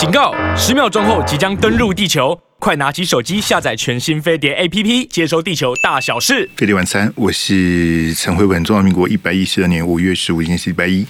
[0.00, 0.34] 警告！
[0.56, 6.48] 十秒钟后即将登陆地球，快拿起手机下载全新飞碟 APP，接收地球大小事。
[6.56, 8.64] 飞碟晚餐，我是陈慧文。
[8.64, 11.04] 中华民国一百一十二年五月十五日是礼拜一，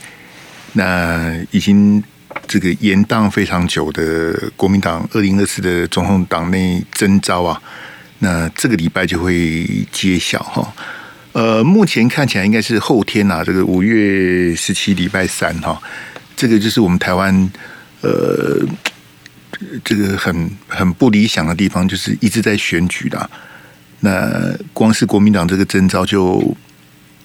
[0.72, 2.03] 那已经
[2.48, 7.62] 这个延宕非常久的国民党二零二四的总统党内征召啊，
[8.18, 10.74] 那这个礼拜就会揭晓哈。
[11.30, 15.80] 呃，目前看起来应该是后天啊，这个五月十七礼拜三哈，
[16.34, 17.48] 这个就是我们台湾
[18.01, 18.66] 呃，
[19.84, 23.30] 这个很很不理想的地方，就是一直在选举的。
[24.00, 26.56] 那光是国民党这个征召就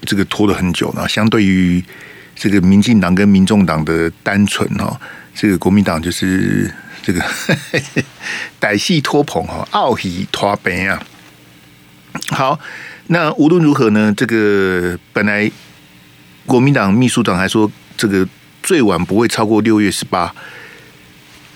[0.01, 1.83] 这个拖了很久了，相对于
[2.35, 4.99] 这个民进党跟民众党的单纯哈，
[5.33, 6.69] 这个国民党就是
[7.01, 7.23] 这个
[8.59, 11.01] 歹戏拖棚哈，傲喜拖杯啊，
[12.29, 12.59] 好。
[13.07, 14.11] 那无论如何呢？
[14.17, 15.51] 这个本来
[16.47, 18.27] 国民党秘书长还说，这个
[18.63, 20.33] 最晚不会超过六月十八，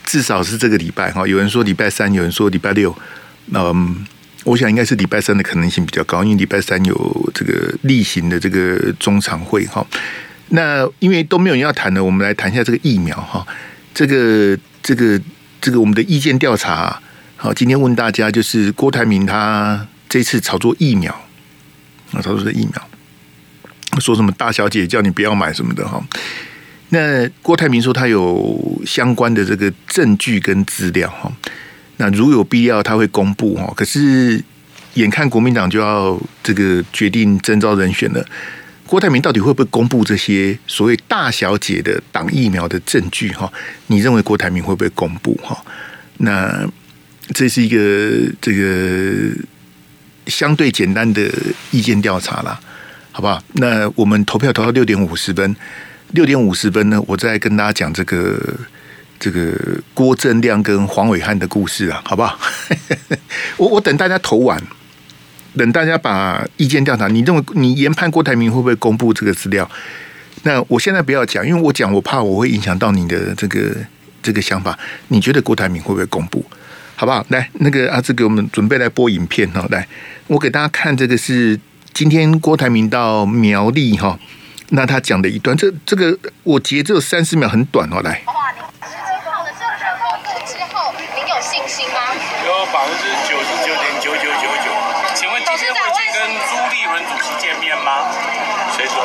[0.09, 1.27] 至少是这个礼拜哈。
[1.27, 2.97] 有人说礼拜三，有人说礼拜六。
[3.53, 4.03] 嗯，
[4.43, 9.85] 我想应该是礼拜三的可能性比较高，因为礼拜三有这个例行的这个中常会哈。
[10.47, 13.45] 那因为都没有人要谈的，我们来谈一下这个疫苗哈。
[13.93, 15.21] 这个这个
[15.61, 16.99] 这个我们的意见调查，
[17.35, 21.13] 好，今天问大家就是郭台铭他这次炒作疫苗。
[22.13, 22.89] 啊，他说的疫苗，
[23.99, 26.03] 说什么大小姐叫你不要买什么的哈。
[26.89, 31.31] 那郭台铭说他有相关的这个证据跟资料哈。
[31.97, 33.71] 那如有必要，他会公布哈。
[33.75, 34.43] 可是
[34.95, 38.25] 眼看国民党就要这个决定征召人选了，
[38.85, 43.51] 郭台铭到底会不会公布这些所谓大小姐的挡疫苗的证据哈？
[43.87, 45.61] 你认为郭台铭会不会公布哈？
[46.17, 46.67] 那
[47.33, 49.35] 这是一个这个。
[50.27, 51.27] 相对简单的
[51.71, 52.59] 意见调查啦，
[53.11, 53.41] 好不好？
[53.53, 55.55] 那我们投票投到六点五十分，
[56.11, 58.39] 六点五十分呢，我再跟大家讲这个
[59.19, 59.53] 这个
[59.93, 62.39] 郭正亮跟黄伟汉的故事啊，好不好？
[63.57, 64.61] 我我等大家投完，
[65.57, 69.69] 等大家把意见调查，你认为你研判郭台铭会不会公布这个资料？
[70.43, 73.75] 那我现在不要讲，因为我讲我怕我会影响到你的这个
[74.23, 74.77] 这个想法。
[75.09, 76.43] 你觉得郭台铭会不会公布？
[76.95, 77.25] 好不好？
[77.29, 79.87] 来，那个阿志给我们准备来播影片哈，来，
[80.27, 81.59] 我给大家看这个是
[81.93, 84.19] 今天郭台铭到苗栗哈，
[84.71, 88.21] 那他讲的一段，这这个我截只有三十秒，很短哦，来。
[88.27, 92.13] 哇，您实际上的政策公布之后，您有信心吗？
[92.45, 94.69] 有百分之九十九点九九九九。
[95.15, 98.13] 请问今天会去跟朱立伦主席见面吗？
[98.77, 99.01] 谁说？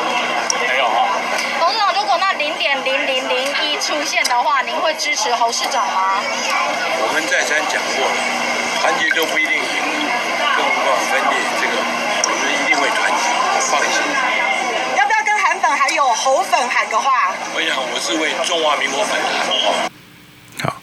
[0.69, 1.17] 没有哈。
[1.59, 6.21] 董事长，如果那零点零零零一出现的话，您会支持侯市长吗？
[7.01, 8.13] 我们再三讲过了，
[8.81, 9.81] 团结就不一定赢，
[10.55, 11.41] 更何况分裂，
[16.25, 17.35] 粉还有侯粉喊个话？
[17.53, 19.89] 我想我是为中华民国粉喊话。
[20.61, 20.81] 好，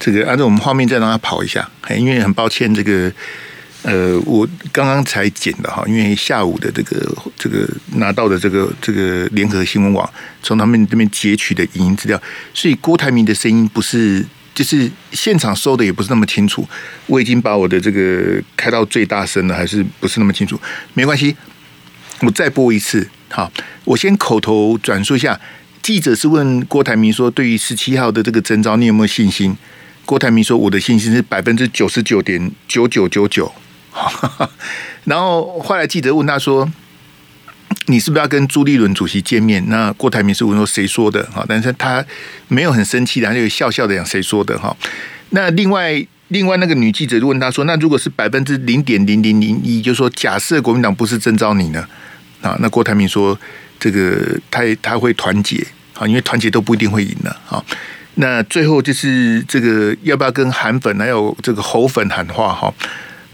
[0.00, 3.12] 这个按照我们画面再让他跑一下，因为很抱歉，这个
[3.82, 10.10] 呃，我刚刚才剪的哈，因为下午的这个这个拿到的这个这个联合新闻网
[10.42, 12.20] 从他们这边截取的影音资料，
[12.52, 14.26] 所以郭台铭的声音不是。
[14.52, 16.68] 就是现场收的也不是那么清楚，
[17.06, 20.60] 我已经把我的这个开到最大声了，还是不是那么清楚？
[20.92, 21.34] 没关系，
[22.20, 23.08] 我再播一次。
[23.30, 23.50] 好，
[23.84, 25.40] 我先口头转述一下。
[25.80, 29.56] 记者是问郭台铭说：“对于十七号的这个征召，你有没有信心？”
[30.04, 33.52] 郭台铭说：“我的信心是百分之九十九点九九九九。
[35.04, 36.70] ”然后后来记者问他说。
[37.86, 39.64] 你是不是要跟朱立伦主席见面？
[39.68, 41.24] 那郭台铭是问说谁说的？
[41.32, 42.04] 哈，但是他
[42.46, 44.56] 没有很生气的，他就笑笑的讲谁说的？
[44.58, 44.76] 哈，
[45.30, 51.84] 那另外另外那个女记者问他说：“那如果是百分之零点零零零一，就说假设国民党不是征召你呢？”
[52.42, 53.38] 啊，那郭台铭说
[53.78, 55.64] ：“这个他他会团结，
[55.94, 57.62] 啊，因为团结都不一定会赢的。”啊，
[58.14, 62.52] 那最后就是这个要不要跟韩粉还有这个侯粉喊话？
[62.52, 62.72] 哈，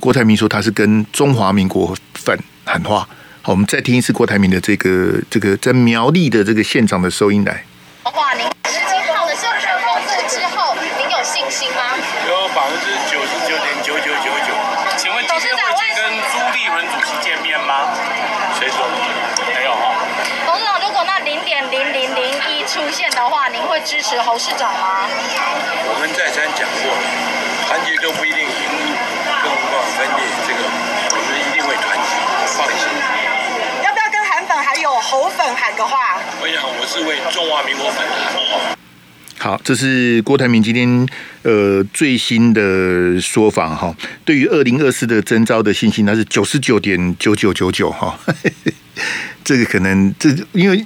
[0.01, 3.07] 郭台铭说他是跟中华民国粉喊话。
[3.43, 7.65] 好，我们再听一次郭台铭的这个这个在苗栗的这个现场的收音来。
[8.05, 11.95] 哇，您十七号的政策公布之后，您有信心吗？
[12.27, 14.51] 有百分之九十九点九九九九。
[14.99, 17.95] 请问今天会去跟朱立伦主席见面吗？
[18.59, 18.87] 谁说？
[19.55, 20.01] 没有啊。
[20.47, 25.07] 董事长，如果那零点零零零一出现的话，您会支持侯市长吗？
[25.89, 26.99] 我们再三讲过了，
[27.69, 28.49] 团结就不一定赢，
[29.43, 30.61] 更何况分裂，这个
[31.13, 32.11] 我们一定会团结，
[32.57, 32.89] 放心。
[34.99, 38.77] 侯粉喊个话，我想我是为中华民国粉喊。
[39.39, 41.07] 好，这是郭台铭今天
[41.47, 43.95] 呃最新的说法哈。
[44.25, 48.19] 对于二零二四的征召的信心，那是九十九点九九九九哈。
[49.45, 50.85] 这个可能这因为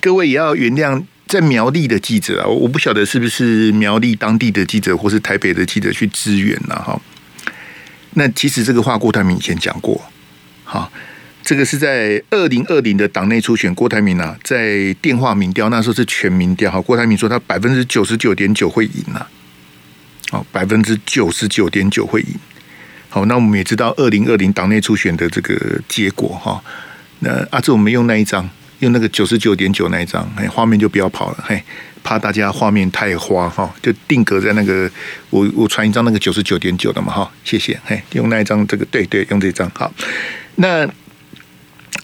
[0.00, 7.00] 各位也要原谅在苗栗的记者啊，我不晓得是不是苗栗当地的记者，或是台北的记者去支援了哈。
[8.14, 10.00] 那其实这个话郭台铭以前讲过，
[10.64, 10.92] 好，
[11.42, 19.28] 这个是在二零二零的党内初选，郭台铭啊，在电话民调那时候是全民调，哈，郭台铭说他百分之九十九点九会赢啊，
[20.30, 22.28] 好，百分之九十九点九会赢。
[23.08, 26.62] 好，那我们也知道二零二零党内初选的这个结果哈。
[27.18, 28.48] 那阿志，我们用那一张，
[28.78, 31.60] 用那个九十九点九那一张，哎，画面就不要跑了，嘿，
[32.04, 34.88] 怕大家画面太花哈，就定格在那个，
[35.30, 39.92] 我我传一张那个九十九点九的嘛哈，谢谢，嘿，用那一张这个，对对，用这张好。
[40.54, 40.88] 那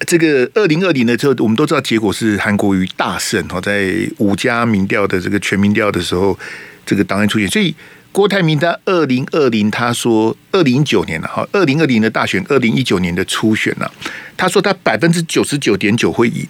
[0.08, 6.37] 这个二零二零的时候，我们都知道结果是韩国瑜大胜哈，在五家民调的这个全民调的时候，
[6.84, 7.73] 这个党内初选，所以。
[8.17, 13.93] 郭台铭在二零二零，他说二零一九年了哈，二零二零的大选，二零一九年的初选了，
[14.39, 16.49] 他说他百分之九十九点九会赢，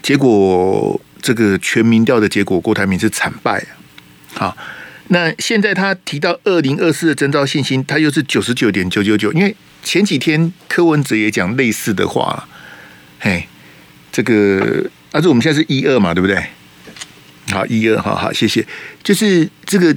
[0.00, 3.76] 结果这个全民调的结果，郭台铭是惨败啊。
[4.32, 4.56] 好，
[5.08, 9.54] 那现在他提到二零二四的征召信心，他又是九十九点九九九，因为
[9.84, 12.48] 前几天柯文哲也讲类似的话，
[13.18, 13.46] 嘿，
[14.10, 16.42] 这个，啊，这我们现在是一二嘛，对不对？
[17.50, 18.66] 好，一二，好好，谢谢，
[19.04, 19.94] 就是这个。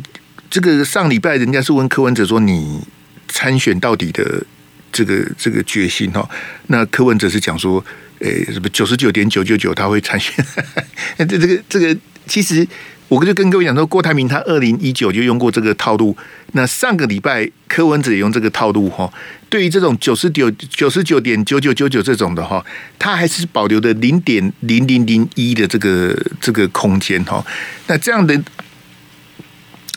[0.54, 2.80] 这个上礼拜人家是问柯文哲说，你
[3.28, 4.46] 参选到底的
[4.92, 6.30] 这个这个决心哈？
[6.68, 7.84] 那柯文哲是讲说，
[8.20, 10.46] 诶，什么九十九点九九九他会参选？
[11.18, 11.98] 这这个这个
[12.28, 12.68] 其实
[13.08, 16.16] 我就跟各位讲说，郭台铭他二零一九就用过这个套路。
[16.52, 19.12] 那上个礼拜柯文哲也用这个套路哈。
[19.50, 22.64] 对于这种九十九九十九点九九九九这种的哈，
[23.00, 27.44] 他还是保留的零点零零零一的这个这个空间哈。
[27.88, 28.40] 那这样的。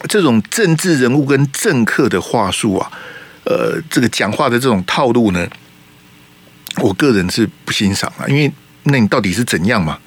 [0.07, 2.91] 这种政治人物跟政客的话术啊，
[3.45, 5.47] 呃，这个讲话的这种套路呢，
[6.77, 8.27] 我个人是不欣赏啊。
[8.29, 8.51] 因为
[8.85, 9.99] 那你到底是怎样嘛？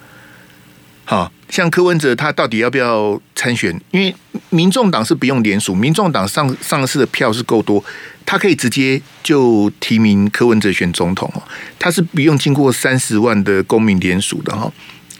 [1.06, 3.75] 好像柯文哲他到底要不要参选？
[3.92, 4.16] 因为
[4.50, 7.84] 民众党是不用联署，民众党上上次的票是够多，
[8.25, 11.42] 他可以直接就提名柯文哲选总统哦，
[11.80, 14.72] 他是不用经过三十万的公民联署的哈。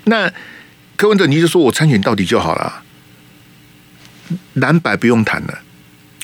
[0.04, 0.32] 那
[0.96, 2.84] 柯文哲你就说我参选到底就好了。
[4.54, 5.60] 蓝白不用谈了，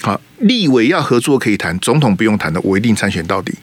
[0.02, 3.54] 好，立委要合作可以谈，总统不用谈的，我一定参选到底。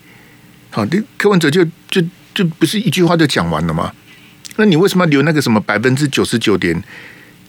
[0.71, 2.03] 好，这柯文哲就就
[2.35, 3.93] 就不是一句话就讲完了吗？
[4.57, 6.83] 那你为什么要留那个什么百分之九十九点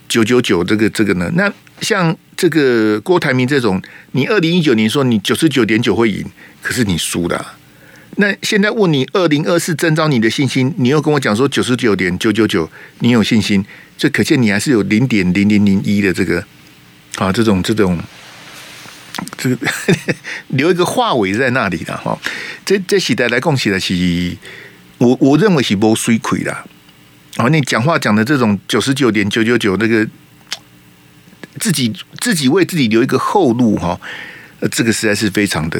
[0.07, 1.31] 九九九这个这个呢？
[1.35, 1.51] 那
[1.81, 3.81] 像这个郭台铭这种，
[4.11, 6.25] 你二零一九年说你九十九点九会赢，
[6.61, 7.45] 可是你输的。
[8.17, 12.69] 那现在问你二零二四征召你的信心，你又跟我讲说九十九点九九九，
[12.99, 13.65] 你有信心，
[13.97, 16.45] 这可见你还是有零点零零零一的这个。
[17.17, 17.99] 啊，这种这种，
[19.37, 19.67] 这个
[20.49, 22.17] 留一个话尾在那里的哈，
[22.65, 24.35] 这这时代来讲起来是，
[24.97, 26.51] 我我认为是没水亏的。
[27.37, 30.07] 啊，你讲话讲的这种九十九点九九九，那个
[31.59, 33.99] 自己自己为自己留一个后路哈，
[34.71, 35.79] 这个实在是非常的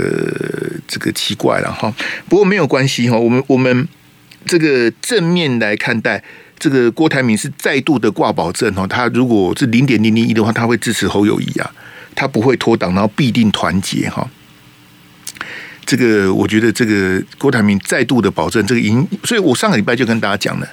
[0.88, 1.92] 这个奇怪了哈。
[2.30, 3.88] 不过没有关系哈，我们我们
[4.46, 6.24] 这个正面来看待。
[6.64, 11.70] 这个郭台铭是再度的挂保证哦，他如果是零点零零一的话，他会支持侯友谊啊，
[12.16, 14.26] 他不会脱党，然后必定团结哈。
[15.86, 20.68] 这个我觉得这个郭台铭再度的保证，这个已经，所以我上个礼拜就跟大家讲了，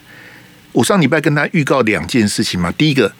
[0.70, 3.12] 我上礼拜跟他预告两件事情嘛，第一个，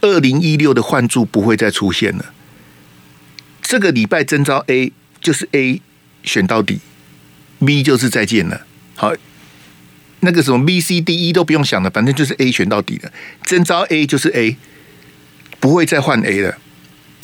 [0.00, 2.32] 二零一六的换柱不会再出现了，
[3.60, 4.90] 这个礼拜征召 A
[5.20, 5.82] 就是 A
[6.22, 6.80] 选到底
[7.58, 8.62] ，B 就是再见了，
[8.96, 9.12] 好。
[10.20, 13.10] 那个什么 B、C、D、E 都不用想了，反正就是 A 选到底了。
[13.42, 14.56] 征召 A 就是 A，
[15.58, 16.58] 不会再换 A 了。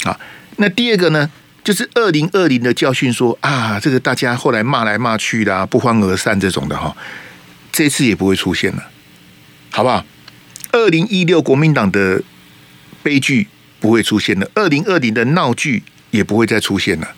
[0.05, 0.19] 啊，
[0.57, 1.31] 那第二个呢，
[1.63, 6.97] 就是二零二零的教训说，啊，这个大家后来骂来骂去的，不欢而散这种的哈，
[7.71, 8.85] 这次也不会出现了，
[9.71, 10.05] 好不好？
[10.73, 12.23] 二零一六国民党的
[13.03, 13.49] 悲剧
[13.79, 17.09] 不会出现了，二零二零的闹剧也不会再出现了。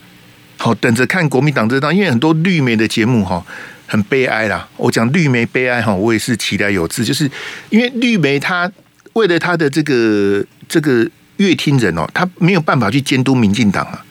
[0.56, 3.46] 好，等着看国民党这档，因为很多绿媒的节目哈。
[3.90, 4.68] 很悲哀啦！
[4.76, 7.28] 我讲绿媒悲哀哈，我也是期待有志，就是
[7.70, 8.70] 因为绿媒他
[9.14, 14.04] 为了他的这个这个乐听人哦，他没有办法去监督民进党啊。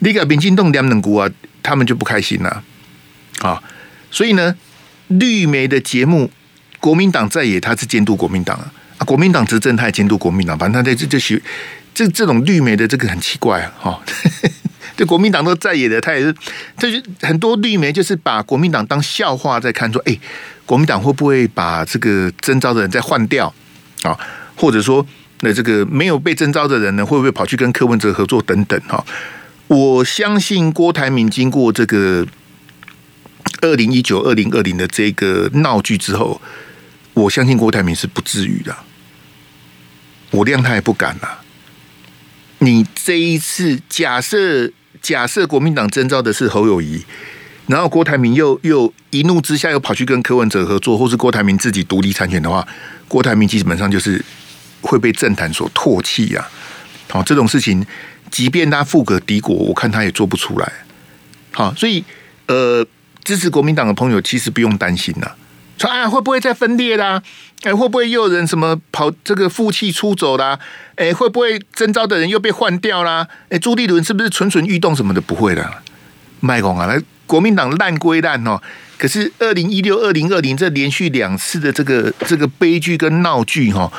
[0.00, 1.30] 那个民进党两冷股啊，
[1.62, 2.62] 他们就不开心了
[3.38, 3.62] 啊。
[4.10, 4.54] 所以呢，
[5.08, 6.30] 绿媒的节目，
[6.78, 8.70] 国民党在野，他是监督国民党啊。
[8.98, 10.58] 啊，国民党执政，他也监督国民党。
[10.58, 11.40] 反正他在这这些
[11.94, 14.02] 这这种绿媒的这个很奇怪啊，哈。
[14.96, 16.32] 这国民党都在野的，他也是，
[16.78, 16.88] 就
[17.20, 20.16] 很多绿媒就是把国民党当笑话在看，说，哎，
[20.64, 23.52] 国民党会不会把这个征召的人再换掉
[24.02, 24.18] 啊？
[24.56, 25.04] 或者说，
[25.40, 28.80] 那这个没有被征召的人呢，会不会跑去跟柯文哲合作等等？
[28.82, 29.04] 哈，
[29.66, 32.24] 我相信郭台铭经过这个
[33.62, 36.40] 二零一九、二零二零的这个闹剧之后，
[37.14, 38.76] 我相信郭台铭是不至于的。
[40.30, 41.40] 我谅他也不敢了。
[42.58, 44.70] 你这一次假设
[45.04, 47.04] 假设国民党征召的是侯友宜，
[47.66, 52.66] 然后郭台铭又又一怒之下又跑去跟柯文哲合作，或是郭台铭自己独立参选的话，
[53.06, 54.24] 郭台铭基本上就是
[54.80, 56.48] 会被政坛所唾弃呀。
[57.10, 57.84] 好，这种事情，
[58.30, 60.72] 即便他富可敌国，我看他也做不出来。
[61.52, 62.02] 好，所以
[62.46, 62.82] 呃，
[63.22, 65.36] 支持国民党的朋友其实不用担心了。
[65.78, 67.22] 说啊，会不会再分裂啦？
[67.62, 70.58] 哎，会不会又有人什么跑这个负气出走啦？
[70.96, 73.26] 哎，会不会征召的人又被换掉啦？
[73.48, 75.20] 哎，朱立伦是不是蠢蠢欲动什么的？
[75.20, 75.68] 不会的，
[76.40, 78.60] 麦公啊，那国民党烂归烂哦，
[78.98, 83.90] 可是二零一六、二零二零这连续两次的这个这个悲剧跟闹剧哈，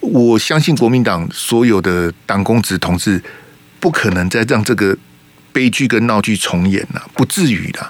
[0.00, 3.22] 我相信国民党所有的党公职同志
[3.78, 4.96] 不可能再让这个
[5.52, 7.80] 悲剧跟闹剧重演了，不至于的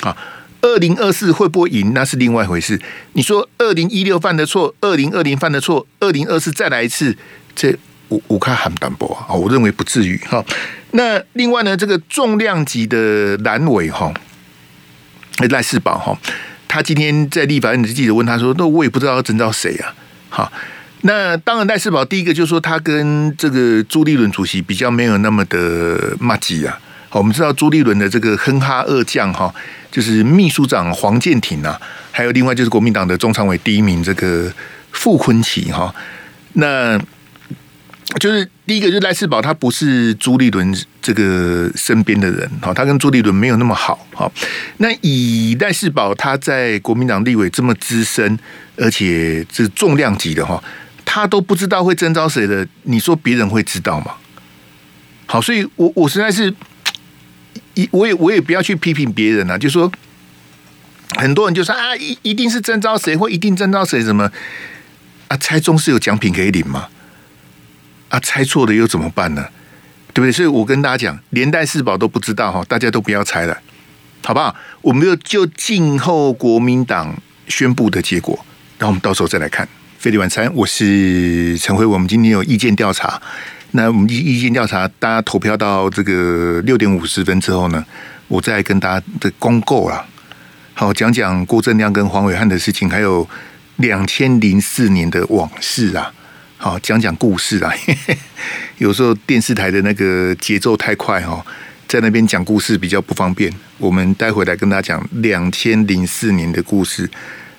[0.00, 0.16] 啊。
[0.62, 1.92] 二零二四会不会赢？
[1.94, 2.80] 那是另外一回事。
[3.12, 7.16] 你说二零一六犯的错，二零二零犯的错，二零二四再来一次，
[7.54, 7.74] 这
[8.08, 9.34] 我我看很单薄啊。
[9.34, 10.44] 我认为不至于哈。
[10.92, 14.12] 那另外呢，这个重量级的蓝委哈，
[15.50, 16.18] 赖世宝哈，
[16.66, 19.94] 他今天在立法院的记者问他说：“那我也不知道要征召谁啊？”
[20.30, 20.52] 好，
[21.02, 26.78] 那当然赖世宝第一个就是说他跟这个朱立伦主席比较没有那么的麻吉啊。
[27.18, 29.54] 我们知道朱立伦的这个哼哈二将哈。
[29.88, 31.80] 就是秘书长黄建庭啊，
[32.10, 34.52] 还有另外就是国民党的中常委第一名这个
[34.92, 35.94] 傅昆萁哈，
[36.52, 36.98] 那
[38.20, 44.30] 就是第一个就是赖世宝，他不是朱立伦这个身边的人哈，他跟朱立伦没有那么好哈。
[44.76, 48.38] 那以赖世宝他在国民党立委这么资深，
[48.76, 50.62] 而且是重量级的哈，
[51.06, 54.12] 他都不知道会征召谁的，你说别人会知道吗？
[55.24, 56.52] 好，所以我我实在是。
[57.76, 59.90] 一我也我也不要去批评别人啊，就说
[61.16, 64.30] 很多人就说啊，一一定是征召谁或一定征召谁什么
[65.28, 66.88] 啊，猜中是有奖品可以领吗？
[68.08, 69.46] 啊，猜错了又怎么办呢？
[70.12, 70.32] 对不对？
[70.32, 73.58] 所以我跟大家讲，连带四宝都不知道哈，大家都不要猜了，
[74.24, 74.56] 好不好？
[74.80, 77.14] 我们就就静候国民党
[77.48, 78.34] 宣布的结果，
[78.78, 79.68] 然后我们到时候再来看。
[79.98, 83.20] 费力晚餐，我是陈辉，我们今天有意见调查。
[83.76, 87.84] 那我们意意见调查，大家投票到这个六点五十分之后呢，
[88.26, 90.04] 我再跟大家的公告啦。
[90.72, 93.28] 好，讲讲郭正亮跟黄伟汉的事情，还有
[93.76, 96.10] 两千零四年的往事啊。
[96.56, 97.70] 好，讲讲故事啊。
[98.78, 101.44] 有时候电视台的那个节奏太快哈，
[101.86, 103.52] 在那边讲故事比较不方便。
[103.76, 107.08] 我们待会来跟大家讲两千零四年的故事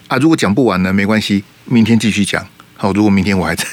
[0.07, 0.17] 啊。
[0.17, 2.43] 如果讲不完呢，没关系，明天继续讲。
[2.77, 3.65] 好，如果明天我还在。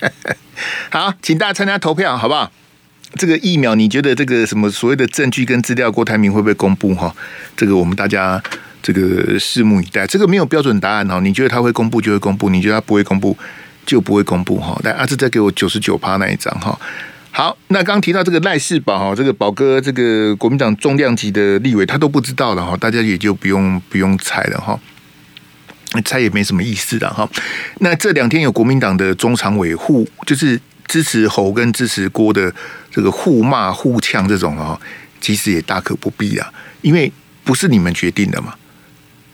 [0.90, 2.50] 好，请大家参加投票，好不好？
[3.16, 6.94] 这个疫苗，你觉得这个什么所谓的证据跟资料，郭台铭会不会公布？
[6.94, 7.12] 哈，
[7.56, 8.40] 这个我们大家
[8.82, 10.06] 这个拭目以待。
[10.06, 13.36] 这个没有标准答案哈，你觉得他会公布就会公布，你觉得他不会公布
[13.84, 14.78] 就不会公布哈。
[14.84, 16.78] 来，阿志再给我九十九趴那一张哈。
[17.32, 24.78] 好，那刚提到这个赖世宝哈，这个宝哥，这个国民党重量级的立委，他都不知道了哈，大家也就不用不用猜了哈。
[26.04, 27.28] 猜也没什么意思的哈。
[27.80, 32.52] 那这两天有国民党的中常委互，就是支持侯跟支持郭的
[32.90, 34.80] 这个互骂互呛这种哦，
[35.20, 37.12] 其实也大可不必啊，因为
[37.44, 38.54] 不是你们决定的嘛。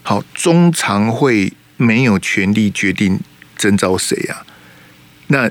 [0.03, 3.21] 好，中常会没有权利决定
[3.57, 4.47] 征召谁啊？
[5.27, 5.51] 那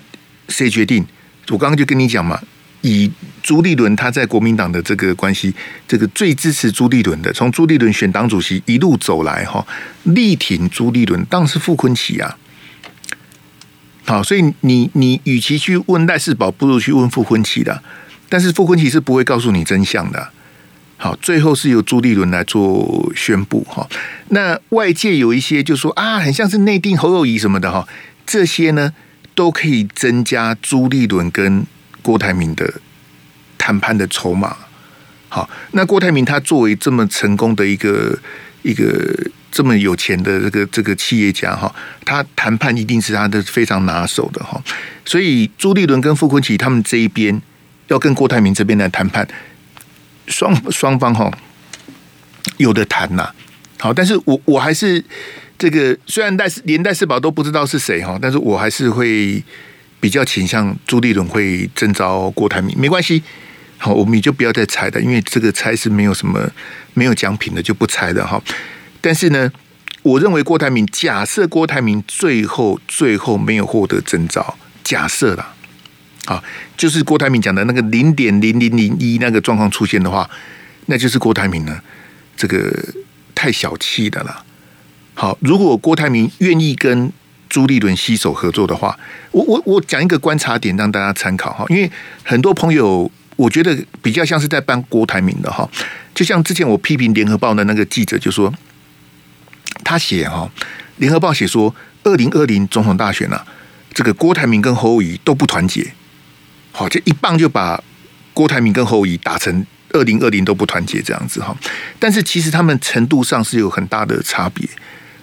[0.50, 1.06] 谁决定？
[1.50, 2.42] 我刚刚就跟你讲嘛。
[2.86, 3.12] 以
[3.42, 5.52] 朱立伦他在国民党的这个关系，
[5.88, 9.66] 这个最支持朱立伦的，从朱立伦选党主席一路走来哈，
[10.04, 12.38] 力挺朱立伦，当然是傅昆萁啊。
[14.06, 17.82] 好，所以你你与其去问赖世宝，不如去问傅昆萁的。
[18.30, 20.30] 但是傅昆萁是不会告诉你真相的。
[20.98, 23.88] 好，最后是由朱立伦来做宣布哈。
[24.30, 27.88] 那外界有一些就说啊，很像是内定侯友谊什么的哈，
[28.28, 28.94] 这些呢
[29.34, 31.66] 都可以增加朱立伦跟。
[32.06, 32.72] 郭台铭的
[33.58, 34.56] 谈判的筹码，
[35.28, 38.16] 好，那郭台铭他作为这么成功的一个
[38.62, 38.86] 一个
[39.52, 41.74] 这么有钱的这个这个企业家哈，
[42.06, 44.62] 他谈判一定是他的非常拿手的哈，
[45.04, 47.42] 所以朱立伦跟傅昆萁他们这一边
[47.88, 49.28] 要跟郭台铭这边来谈判，
[50.28, 51.32] 双双方哈
[52.58, 53.32] 有的谈呐，
[53.80, 55.04] 好，但是我我还是
[55.58, 59.44] 这个虽然戴连赖士葆都不知道是谁哈，但是我还是会。
[60.00, 63.24] 比较倾向朱立伦会征召郭台铭，没关系，
[63.78, 66.50] 好，我们也就不要再猜了，因为这个猜是没有什么
[66.94, 68.42] 没有奖品的，就不猜了哈。
[69.02, 69.52] 但是呢，
[70.04, 75.54] 我认为郭台铭，假设郭台铭最后最后没有获得征召，假设了，
[76.26, 76.44] 啊，
[76.78, 80.30] 就是郭台铭讲的那个零点零零零一那个状况出现的话，
[80.86, 81.80] 那就是郭台铭呢，
[82.38, 82.72] 这个
[83.34, 84.44] 太小气的了。
[85.14, 87.12] 好，如果郭台铭愿意跟
[87.56, 89.00] 朱立伦携手合作的话，
[89.32, 91.90] 我我我讲一个观察点让大家参考哈，因为
[92.22, 95.66] 很多朋友我觉得比较像是在帮郭台铭的哈，
[96.14, 98.54] 就像之前我批评联合报的那个记者就说，
[99.86, 100.52] 他写哈，
[100.98, 103.46] 联合报写说，二零二零总统大选啊，
[103.94, 105.94] 这个郭台铭跟侯友宜都不团结，
[106.74, 107.82] 好，这一棒就把
[108.34, 111.56] 郭台铭跟侯友宜打成二零二零都不团结这样子哈，
[112.00, 114.68] 但是其实他们程度上是有很大的差别，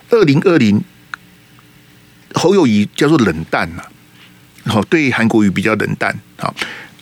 [0.08, 0.82] 二零二零。
[2.34, 3.82] 侯友宜叫做冷淡呐，
[4.66, 6.16] 好，对韩国瑜比较冷淡。
[6.38, 6.54] 好，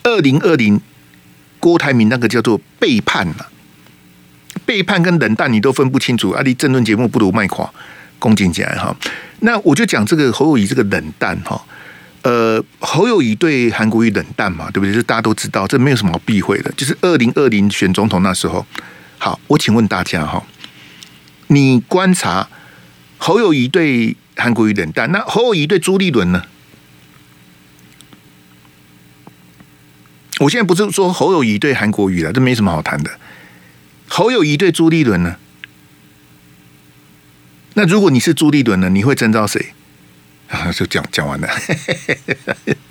[0.03, 0.79] 二零二零
[1.59, 3.45] 郭台铭那个叫做背叛呐，
[4.65, 6.31] 背叛跟冷淡你都分不清楚。
[6.31, 7.71] 阿里政论节目不如卖垮，
[8.19, 8.95] 恭敬起来哈。
[9.39, 11.63] 那我就讲这个侯友宜这个冷淡哈，
[12.23, 14.93] 呃，侯友宜对韩国瑜冷淡嘛，对不对？
[14.93, 16.71] 这大家都知道，这没有什么好避讳的。
[16.75, 18.65] 就是二零二零选总统那时候，
[19.17, 20.43] 好，我请问大家哈，
[21.47, 22.47] 你观察
[23.17, 24.15] 侯友宜对。
[24.35, 26.43] 韩国瑜冷淡，那侯友宜对朱立伦呢？
[30.39, 33.19] 我现在不是说侯友宜对韩国瑜了，这没什么好谈的。
[34.07, 35.35] 侯友宜对朱立伦呢？
[37.75, 38.89] 那如果你是朱立伦呢？
[38.89, 39.73] 你会征召谁？
[40.47, 41.47] 啊， 就讲讲完了。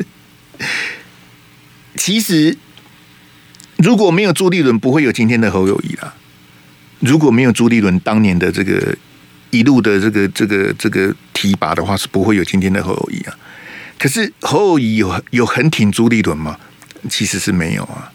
[1.96, 2.56] 其实
[3.78, 6.14] 如果没有朱立伦，不会有今天的侯友宜了。
[7.00, 8.96] 如果没有朱立伦当年的这个。
[9.50, 13.36] 一路的这个这个这个提拔的话，是不会有今天的侯友谊啊。
[13.98, 16.58] 可是侯友谊有有很挺朱立伦吗？
[17.08, 18.12] 其实是没有啊。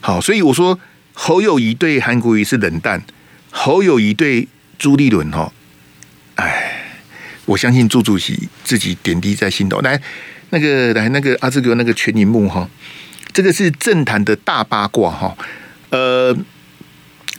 [0.00, 0.78] 好，所以我说
[1.12, 3.02] 侯友谊对韩国瑜是冷淡，
[3.50, 4.48] 侯友谊对
[4.78, 5.52] 朱立伦哈，
[6.36, 6.96] 哎，
[7.44, 9.80] 我相信朱主席自己点滴在心头。
[9.80, 10.00] 来，
[10.50, 12.68] 那个来那个阿志哥那个全银幕哈，
[13.32, 15.36] 这个是政坛的大八卦哈，
[15.90, 16.36] 呃。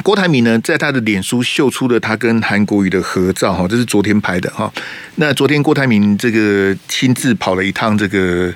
[0.03, 4.72] 郭台铭呢，在他的脸书秀出了他跟韩国瑜的合照哈，这是昨天拍的哈。
[5.15, 8.53] 那昨天郭台铭这个亲自跑了一趟这个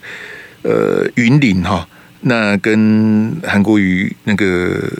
[0.63, 1.87] 呃云林哈，
[2.21, 4.91] 那跟韩国瑜那个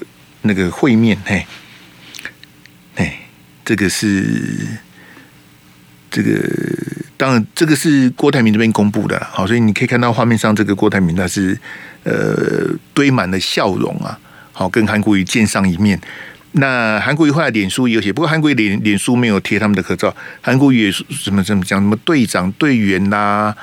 [0.44, 1.45] 那个会面嘿，
[2.95, 3.19] 哎，
[3.65, 4.65] 这个是
[6.10, 6.41] 这个
[7.17, 11.60] 当然这个是郭台铭这边公布的，好，所以你可以看到画面上这个郭台铭他是
[12.04, 14.17] 呃堆满了笑容啊，
[14.54, 16.00] 好，跟韩国瑜见上一面。
[16.60, 20.15] 那韩国瑜后来脸书也有写，不过韩国瑜脸脸书没有贴他们的合照。
[20.41, 23.54] 韩国瑜也是什么什么讲什么队长队员呐，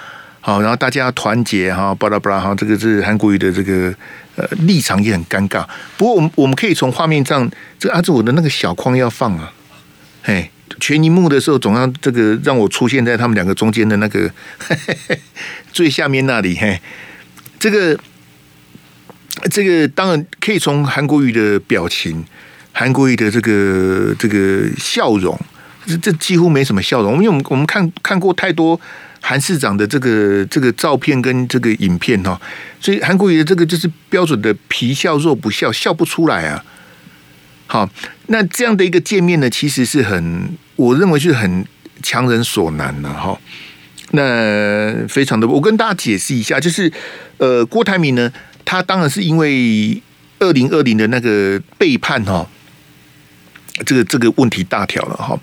[0.41, 3.93] 好，然后大家团结哈，巴拉巴拉哈，这个是韩国瑜的这个
[4.37, 5.67] 呃立场也很尴尬。
[5.97, 9.53] 不过我们我们可以从画面上，这个阿志我的那个小框要放啊，
[10.23, 15.19] 嘿，全萤幕的时候总要这个让我出现在他们两个中间的那个嘿嘿嘿
[15.73, 16.81] 最下面那里，嘿，
[17.59, 17.99] 这个
[19.51, 22.25] 这个当然可以从韩国瑜的表情。
[22.77, 25.39] 韩国瑜的这个这个笑容，
[25.87, 27.15] 这这几乎没什么笑容。
[27.15, 28.79] 因为我们我们看看过太多
[29.21, 32.39] 韩市长的这个这个照片跟这个影片哈，
[32.81, 36.65] 所以韩国瑜的这个就是标准的皮笑肉不笑，笑不出来啊。
[37.69, 37.89] 好，
[38.27, 41.65] 那这样的一个见面呢，其实是很，我认为是很
[42.03, 43.39] 强人所难的哈。
[44.11, 46.93] 那非常的，我跟大家解释一下，就是
[47.39, 48.33] 呃，郭台铭呢，
[48.65, 50.03] 他当然是因为
[50.41, 52.45] 二零二零的那个背叛哈。
[53.85, 55.39] 这个这个问题大条了哈。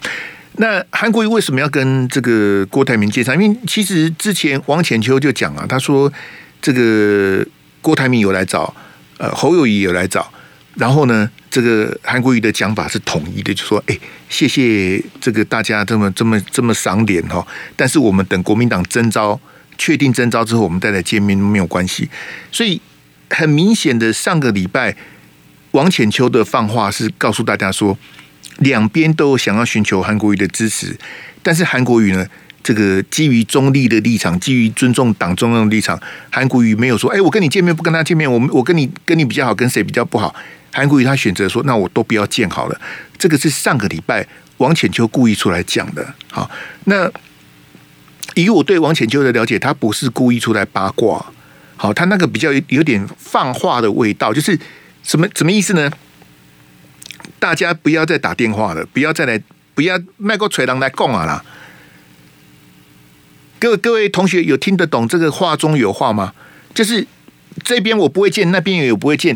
[0.57, 3.33] 那韩国瑜为什么要跟这个郭台铭接上？
[3.41, 6.11] 因为其实之前王浅秋就讲啊，他说
[6.61, 7.43] 这个
[7.81, 8.73] 郭台铭有来找，
[9.17, 10.29] 呃，侯友谊有来找，
[10.75, 17.47] 然后呢，这个韩国瑜的讲法是统一的，就说哎，谢谢这个大家这么这么这么赏脸哈。
[17.77, 19.39] 但是我们等国民党征召
[19.77, 22.09] 确定征召之后，我们再来见面没有关系。
[22.51, 22.79] 所以
[23.29, 24.97] 很明显的，上个礼拜
[25.71, 27.97] 王浅秋的放话是告诉大家说。
[28.61, 30.97] 两边都想要寻求韩国瑜的支持，
[31.43, 32.25] 但是韩国瑜呢，
[32.63, 35.99] 这个基于中立的立场，基于尊重党中央的立场，
[36.31, 40.33] 韩国瑜没有说，哎，我跟你见面不跟他见面，我我跟你跟你比较好，跟谁比较不好？
[40.71, 42.81] 韩国瑜他选择说，那我都不要见好了。
[43.17, 44.25] 这个是上个礼拜
[44.57, 46.13] 王浅秋故意出来讲的。
[46.29, 46.49] 好，
[46.85, 47.11] 那
[48.35, 51.25] 以我对王浅秋的了解，他不是故意出来八卦。
[51.75, 54.57] 好，他那个比较有点放话的味道，就是
[55.03, 55.91] 什么什么意思呢？
[57.41, 59.41] 大家不要再打电话了，不要再来，
[59.73, 61.43] 不要卖个锤郎来供啊啦！
[63.57, 66.35] 各位各位同学有听得懂这个话中有话吗？
[66.75, 67.07] 就是
[67.63, 69.35] 这边我不会见，那边也有不会见，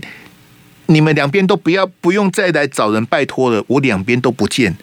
[0.85, 4.77] 你们两边都不要不用再来找人拜托了，我两边都不见。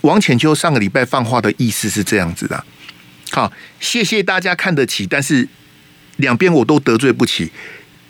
[0.00, 2.64] 王浅秋上个礼拜放话的意思是这样子的。
[3.30, 5.48] 好，谢谢大家看得起，但是
[6.16, 7.52] 两边我都得罪不起。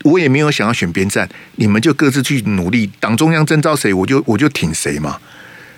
[0.05, 2.91] 我也没有想要选边站，你们就各自去努力。
[3.01, 5.19] 党中央征召谁，我就我就挺谁嘛。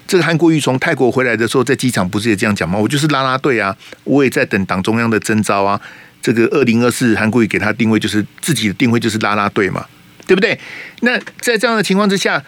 [0.06, 2.78] 这个韩国瑜从泰国回来的时候，在机场不是也这样讲吗？
[2.78, 5.80] 我就是啦啦队啊，我也在等党中央的征召啊。
[6.20, 9.84] 这个二零二四韩国瑜给他定位就是自己的定位就是啦啦队嘛，
[10.26, 10.56] 对不对？
[11.00, 12.40] 那在这样的情况之下，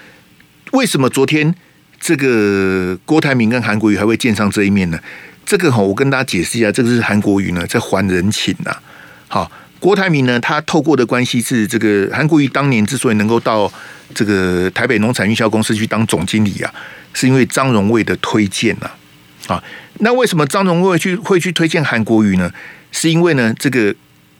[0.71, 1.53] 为什么昨天
[1.99, 4.99] 这个郭台铭跟韩国瑜还会见上这一面呢？
[5.45, 8.77] 这个哈，我跟大家解释一下，这个是韩国瑜呢在还人情呐。
[9.27, 9.51] 好，
[9.85, 13.71] 郭台铭呢，他透过的关系是这个韩国瑜当年之所以能够到
[14.15, 16.73] 这个台北农产运销公司去当总经理啊，
[17.13, 18.91] 是因为张荣味的推荐呐。
[19.47, 19.63] 啊，
[19.99, 22.51] 那为什么张荣味去会去推荐韩国瑜呢？
[22.93, 23.95] 是因为呢，这个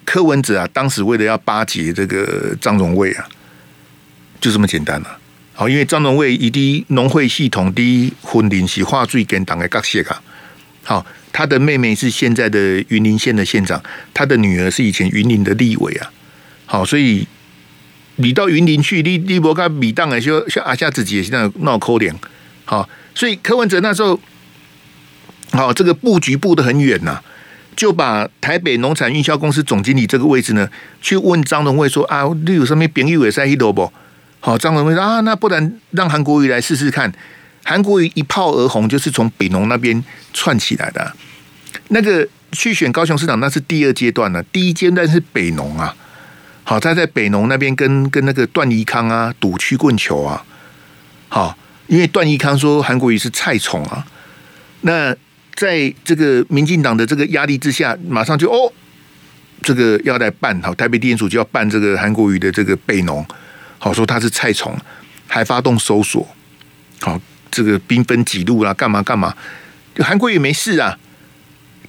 [0.07, 3.29] 柯文哲啊，当时为了要巴结这个张荣味啊，
[4.41, 5.19] 就这么简单了，啊。
[5.53, 10.23] 好，因为张荣味以第农会系统第一婚龄是划最跟党的角色啊。
[10.85, 16.13] 好，他的妹妹是现在的云林县的县长，他的女儿是以前云林的立委啊。
[16.67, 17.27] 好，所以
[18.17, 22.15] 你到云林去，你你不跟米当啊，就像阿夏自己也现在闹扣脸。
[22.65, 24.21] 好，所以柯文哲那时候，
[25.53, 27.23] 好，这个布局布得很远呐，啊。
[27.77, 30.69] 就把台北农产运销公司总经理这个位置呢，
[31.03, 33.93] 去问张荣味说啊，你有什么朋友也在一头不？
[34.39, 37.13] 好，张荣味说啊，那不然让韩国瑜来试试看。
[37.65, 41.13] 韩国瑜一炮而红，就是从北农那边窜起来的。
[41.89, 45.97] 那个去选高雄市长，那是第二阶段了，第一阶段是北农啊。
[46.63, 50.45] 好，他在北农那边跟跟那个段宜康啊赌曲棍球啊。
[51.29, 54.07] 好，因为段宜康说韩国瑜是菜虫啊，
[54.83, 55.17] 那。
[55.57, 58.73] 在这个民进党的这个压力之下，马上就哦，
[59.63, 63.25] 这个要来办好台北地检署就要办这个韩国瑜的这个北农，
[63.79, 64.77] 好说他是菜虫，
[65.29, 66.27] 还发动搜索，
[67.03, 67.21] 好
[67.55, 69.35] 这个兵分几路啦，干嘛干嘛，
[69.99, 70.99] 韩国瑜没事啊。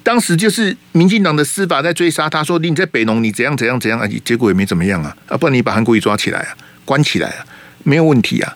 [0.04, 7.46] 当时就是民进党的司法在追杀他，说你在北农你怎样怎样怎样啊，结果也没怎么样啊，啊不然你把韩国瑜抓起来啊，关起来啊，
[7.84, 8.56] 没有问题啊。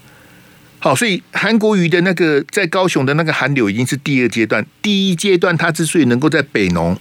[0.78, 6.95] 好，所以韩国瑜的那个在高雄的那个韩流已经是第二阶段，第一阶段他之所以能够在北农，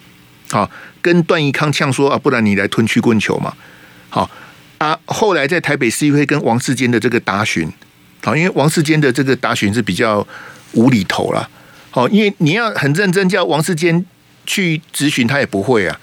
[0.51, 0.71] 好
[1.03, 3.53] 跟段宜康呛说啊，不然你来吞曲棍球嘛，
[4.09, 4.31] 好
[4.79, 7.71] 啊，后来在台北市议会跟王世坚的这个答询，
[8.29, 10.27] 好，因为王世坚的这个答询是比较
[10.73, 11.49] 无厘头啦，
[11.91, 14.05] 好，因为你要很认真叫王世坚
[14.45, 15.99] 去咨询，他也不会啊，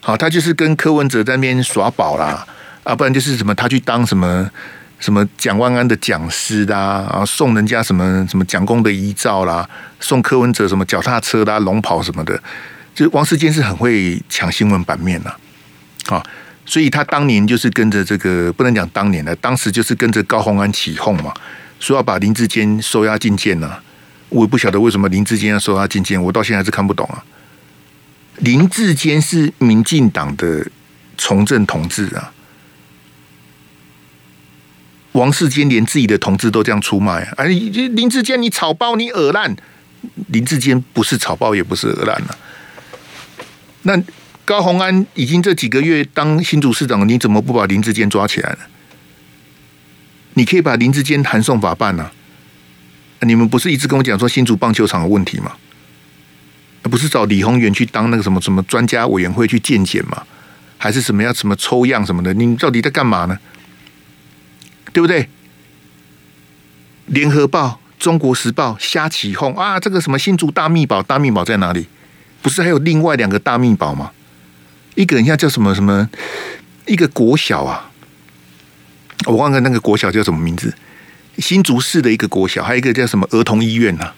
[0.00, 2.46] 好，他就是跟柯文哲在那边耍宝啦，
[2.82, 4.50] 啊，不然就是什么他去当什么。
[4.98, 9.68] 什么蒋万安的讲师啦，啊，送人家什么什么蒋公的遗照啦，
[10.00, 12.42] 送柯文哲什么脚踏车啦、龙袍什么的，
[12.94, 15.36] 就王世坚是很会抢新闻版面呐，
[16.06, 16.24] 啊，
[16.64, 21.30] 所以他当年就是跟着这个不能讲当年的，当时就是跟着高虹安起哄嘛，
[21.78, 23.78] 说要把林志坚收押进监呐，
[24.28, 27.24] 我也不晓得为什么林志坚要收押进监，我到现在还是看不懂啊。
[28.38, 30.66] 林志坚是民进党的
[31.16, 32.32] 从政同志啊。
[35.12, 37.34] 王世坚连自己的同志都这样出卖啊！
[37.38, 39.56] 哎，林志坚，你草包，你恶烂！
[40.26, 42.38] 林志坚不是草包，也不是恶烂了。
[43.84, 43.98] 那
[44.44, 48.58] 高虹安已经这几个月当新主市长，你怎么不把林志坚抓起来呢？
[50.36, 52.12] 你可以把林志坚函送法办啊！
[53.20, 55.52] 你们不是一直跟我讲说新竹棒球场的问题吗？
[56.82, 60.22] 不是找李宏源去当那个什么什么专家委员会去鉴检吗？
[60.76, 62.34] 还是什么要什么抽样什么的？
[62.34, 63.38] 你到底在干嘛呢？
[64.92, 65.28] 对不对？
[67.06, 69.80] 联合报、中国时报瞎起哄啊！
[69.80, 71.88] 这个什么新竹大秘宝，大秘宝在哪里？
[72.42, 74.12] 不是还有另外两个大秘宝吗？
[74.94, 76.10] 一个人家叫什么什么？
[76.84, 77.90] 一个国小啊，
[79.26, 80.74] 我忘了那个国小叫什么名字。
[81.38, 84.14] 新竹市的一个国小，还有一个叫什么儿童医院啊。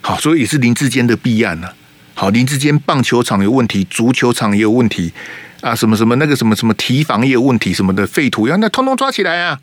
[0.00, 1.72] 好，所以也是林志坚的弊案啊。
[2.14, 5.12] 好，林志坚棒球场有问题，足球场也有问题
[5.60, 9.60] 啊，什么什么那个什么什么提防也有问题，什么的废土要那通通抓起来啊！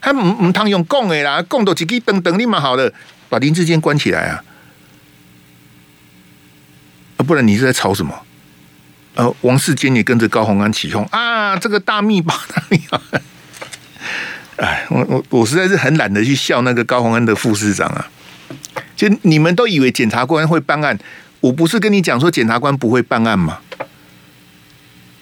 [0.00, 2.92] 他唔唔通用供的啦，供到自己等等你嘛好了，
[3.28, 4.42] 把林志坚关起来啊！
[7.18, 8.14] 啊，不然你是在吵什么？
[9.14, 13.00] 呃，王世坚也跟着高虹安起哄啊，这个大秘宝，大秘宝！
[14.56, 18.08] 哎，我我我实在是很懒得去笑那个高虹安的副市长啊！
[18.96, 20.98] 就你们都以为检察官会办案，
[21.40, 23.58] 我不是跟你讲说检察官不会办案吗？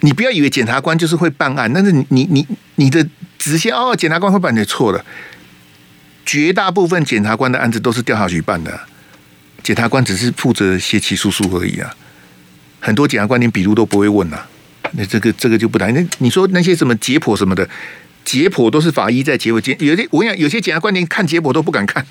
[0.01, 3.07] 你不要以为检察官就是会办案，但是你你你你的。
[3.37, 5.05] 直线哦，检察官会办的错了。
[6.25, 8.81] 绝大部分检察官的案子都是调查局办的，
[9.63, 11.95] 检察官只是负责写起诉书而已啊。
[12.81, 14.47] 很多检察官连笔录都不会问啊。
[14.93, 15.93] 那这个这个就不谈。
[15.93, 17.69] 那你说那些什么解剖什么的，
[18.25, 19.61] 解剖都是法医在解剖。
[19.61, 22.05] 检有些我跟你讲，有些检察官连看解剖都不敢看。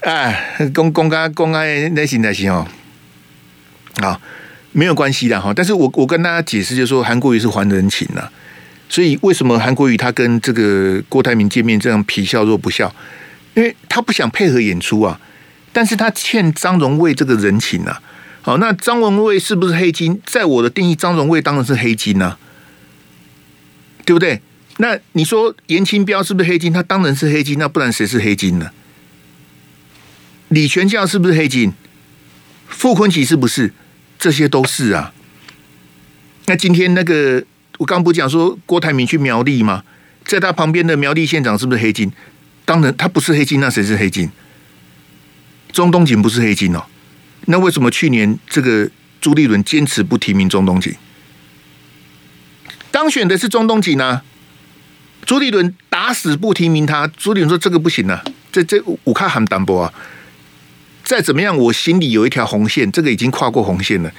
[0.00, 2.66] 哎， 公公开公开那行那行哦。
[4.00, 4.20] 好，
[4.72, 5.52] 没有关系的哈。
[5.54, 8.32] 但是我我跟大家解释，就是说韩国瑜是还人情呐、啊。
[8.88, 12.92] 所以为什么韩国瑜他跟这个郭台铭见面这样皮笑肉不笑？
[13.54, 15.20] 因为他不想配合演出啊，
[15.72, 18.00] 但是他欠张荣味这个人情啊。
[18.42, 20.18] 好，那张荣味是不是黑金？
[20.24, 22.38] 在我的定义，张荣味当然是黑金啊，
[24.10, 24.42] 对不对？
[24.78, 26.72] 那你说严清标是不是黑金？
[26.72, 28.72] 他当然是黑金，那不然谁是黑金呢？
[30.48, 31.72] 李全教是不是黑金？
[32.66, 33.72] 傅崐萁是不是？
[34.18, 35.12] 这些都是啊。
[36.46, 37.44] 那今天那个
[37.78, 39.84] 我刚不讲说郭台铭去苗栗吗？
[40.24, 42.10] 在他旁边的苗栗县长是不是黑金？
[42.64, 44.28] 当然他不是黑金，那谁是黑金？
[45.70, 46.82] 中东锦不是黑金哦。
[47.46, 50.92] 那为什么去年这个朱立伦坚持不提名中东锦？
[52.90, 54.22] 当选的是中东锦呢？
[55.24, 57.06] 朱立伦打死不提名他。
[57.06, 59.92] 朱立伦说这个不行啊，这这我看很单薄啊。
[61.04, 64.12] 再怎么样，我心里有一条红线，这个已经跨过红线了。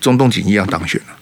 [0.00, 1.18] 中东锦一样当选了，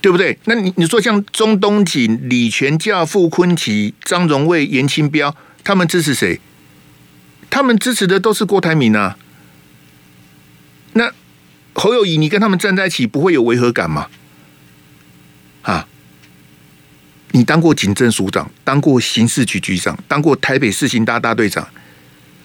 [0.00, 0.38] 对不对？
[0.44, 6.40] 那你你说像中东锦、李全教、傅崐萁、张荣味、颜清标，他们支持谁？
[7.50, 9.16] 他们支持的都是郭台铭啊。
[10.92, 11.12] 那
[11.74, 14.08] 侯友宜，你跟他们站在一起，不会有违和感吗？
[15.62, 15.88] 啊？
[17.32, 21.68] 你当过警政署长，当过刑事局局长，当过台北市刑大大队长，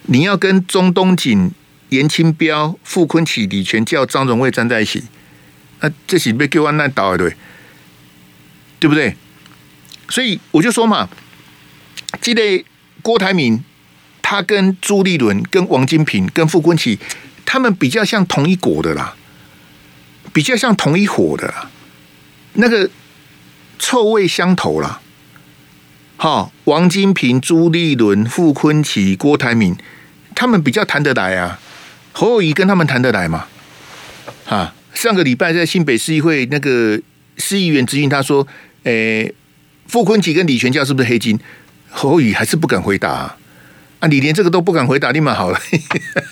[0.02, 1.50] 你要跟钟东锦、
[1.88, 5.04] 颜清标、傅坤启、李全教、张荣卫站在一起，
[5.80, 7.34] 那这是被给我那倒对，
[8.78, 9.16] 对不对？
[10.08, 11.08] 所以我就说嘛，
[12.20, 12.64] 记得
[13.02, 13.62] 郭台铭。
[14.26, 16.98] 他跟朱立伦、跟王金平、跟傅坤启，
[17.44, 19.14] 他们比较像同一国的啦，
[20.32, 21.70] 比较像同一伙的啦，
[22.54, 22.88] 那个
[23.78, 25.00] 臭味相投啦。
[26.16, 29.76] 好，王金平、朱立伦、傅崐萁、郭台铭，
[30.34, 31.58] 他们比较谈得来啊。
[32.12, 33.46] 侯友宜跟他们谈得来嘛？
[34.48, 37.00] 啊，上个礼拜在新北市议会，那个
[37.36, 38.46] 市议员质询他说
[38.84, 39.34] ：“诶，
[39.88, 41.38] 傅崐萁跟李全教是不是黑金？”
[41.90, 43.36] 侯友宜还是不敢回答啊。
[44.00, 45.58] 啊、你连这个都不敢回答，你蛮好了。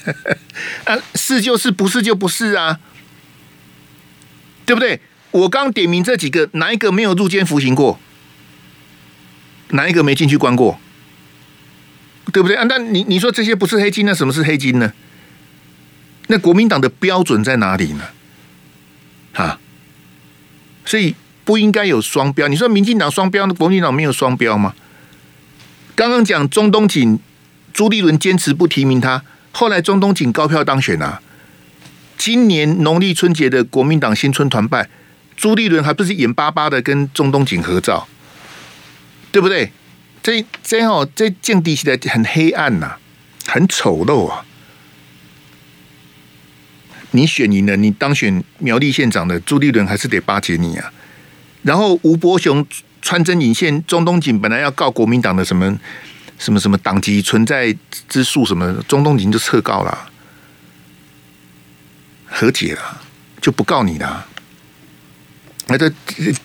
[0.85, 2.79] 啊，是就是，不是就不是啊，
[4.67, 5.01] 对不对？
[5.33, 7.99] 我刚点名这几个，哪一个没有入监服刑过？
[9.71, 10.79] 哪一个没进去关过？
[12.33, 12.65] 对不对啊？
[12.69, 14.93] 那你你说这些不是黑金，那什么是黑金呢？
[16.29, 18.05] 那国民党的标准在哪里呢？
[19.35, 19.59] 啊，
[20.85, 21.15] 所以
[21.45, 22.47] 不应该有双标。
[22.49, 24.75] 你说民进党双标，国民党没有双标吗？
[25.95, 27.19] 刚刚讲中东锦。
[27.73, 31.23] 朱立伦坚持不提名他，后来中东锦高票当选啊。
[32.19, 34.91] 今年农历春节的国民党新春团拜，
[35.43, 38.07] 朱立伦还不是眼巴巴的跟钟东锦合照，
[39.33, 39.73] 对不对？
[40.23, 42.97] 这这哦，这见底起来很黑暗呐、
[43.49, 44.45] 很丑陋啊。
[47.11, 50.93] 你选赢了，你当选苗栗县长的朱立伦还是得巴结你啊。
[51.63, 52.65] 然后吴伯雄
[53.01, 55.77] 穿针引线，钟东锦本来要告国民党的什么？
[56.39, 57.77] 什么什么党籍存在
[58.09, 60.09] 之诉什么，钟东锦就撤告了，
[62.27, 63.01] 和解了，
[63.41, 64.29] 就不告你了。
[65.73, 65.91] 那这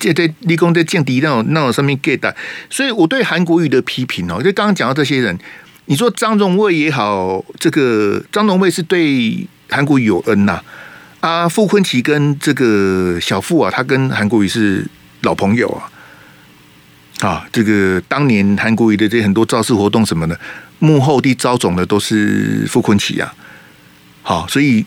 [0.00, 2.34] 这这立功在降低那种那种上面 get 的，
[2.70, 5.38] 所以我对韩国瑜的批评哦，就刚刚讲到这些人，
[5.84, 10.60] 你说张荣卫也好，这个张荣卫是对韩国瑜有恩呐，
[11.20, 14.84] 啊，傅崐萁跟这个小傅啊，他跟韩国瑜是
[15.20, 15.92] 老朋友啊。
[17.20, 20.38] 啊，这个当年韩国瑜的这很多造势活动什么的，
[20.78, 23.34] 幕后的招总的都是傅崐萁啊。
[24.22, 24.86] 好，所以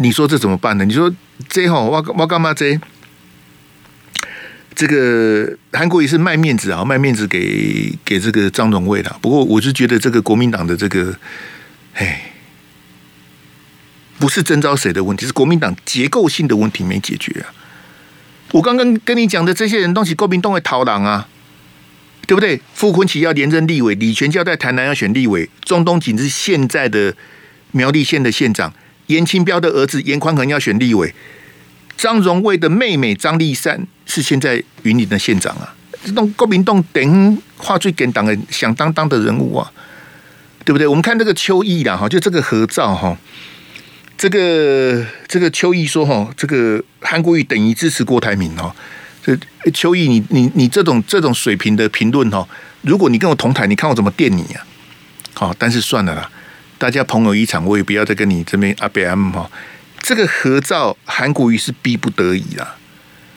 [0.00, 0.84] 你说这怎么办呢？
[0.84, 1.14] 你说
[1.48, 2.80] 这哈，我我干嘛这？
[4.74, 9.14] 这个韩国瑜是卖面子啊，卖面子给给这个张荣味的。
[9.20, 11.14] 不过我是觉得这个国民党的这个，
[11.94, 12.32] 哎，
[14.18, 17.52] 不是征召谁的问题，是国民党结构性的问题没解决啊。
[18.52, 21.28] 我刚刚跟你讲的这些人，东西国民党会逃党啊，
[22.26, 22.62] 对不对？
[22.72, 27.14] 傅崐萁要连任立委，李全教在台南要选立委，中东锦是现在的
[27.72, 28.72] 苗栗县的县长，
[29.10, 31.12] 严清标的儿子严宽恒要选立委，
[31.96, 39.70] 张荣味的妹妹张丽善是现在云林的县长啊，这种国民党等话最给党的响当当的人物啊，
[40.64, 40.86] 对不对？
[40.86, 43.16] 我们看这个邱毅啦，哈，就这个合照哈。
[44.16, 48.70] 这个这个邱毅说哈，这个韩国瑜等于支持郭台铭哦。
[49.22, 49.34] 这
[49.72, 52.46] 邱毅，你你你这种这种水平的评论哈，
[52.82, 54.60] 如果你跟我同台，你看我怎么电你啊？
[55.32, 56.30] 好，但是算了啦，
[56.80, 59.50] 大家朋友一场，我也不要再跟你这边阿贝 M 哈。
[60.00, 62.76] 这个合照，韩国瑜是逼不得已啦。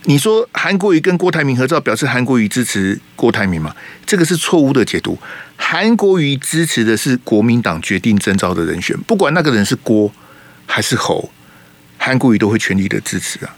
[0.06, 3.76] 你说韩国瑜跟郭台铭合照，表示韩国瑜支持郭台铭吗？
[4.06, 5.20] 这个是错误的解读。
[5.58, 10.10] 韩国瑜支持的是国民党决定征召的人选，不管那个人是郭。
[10.66, 11.30] 还是侯，
[11.98, 13.54] 韩国瑜都会全力的支持啊！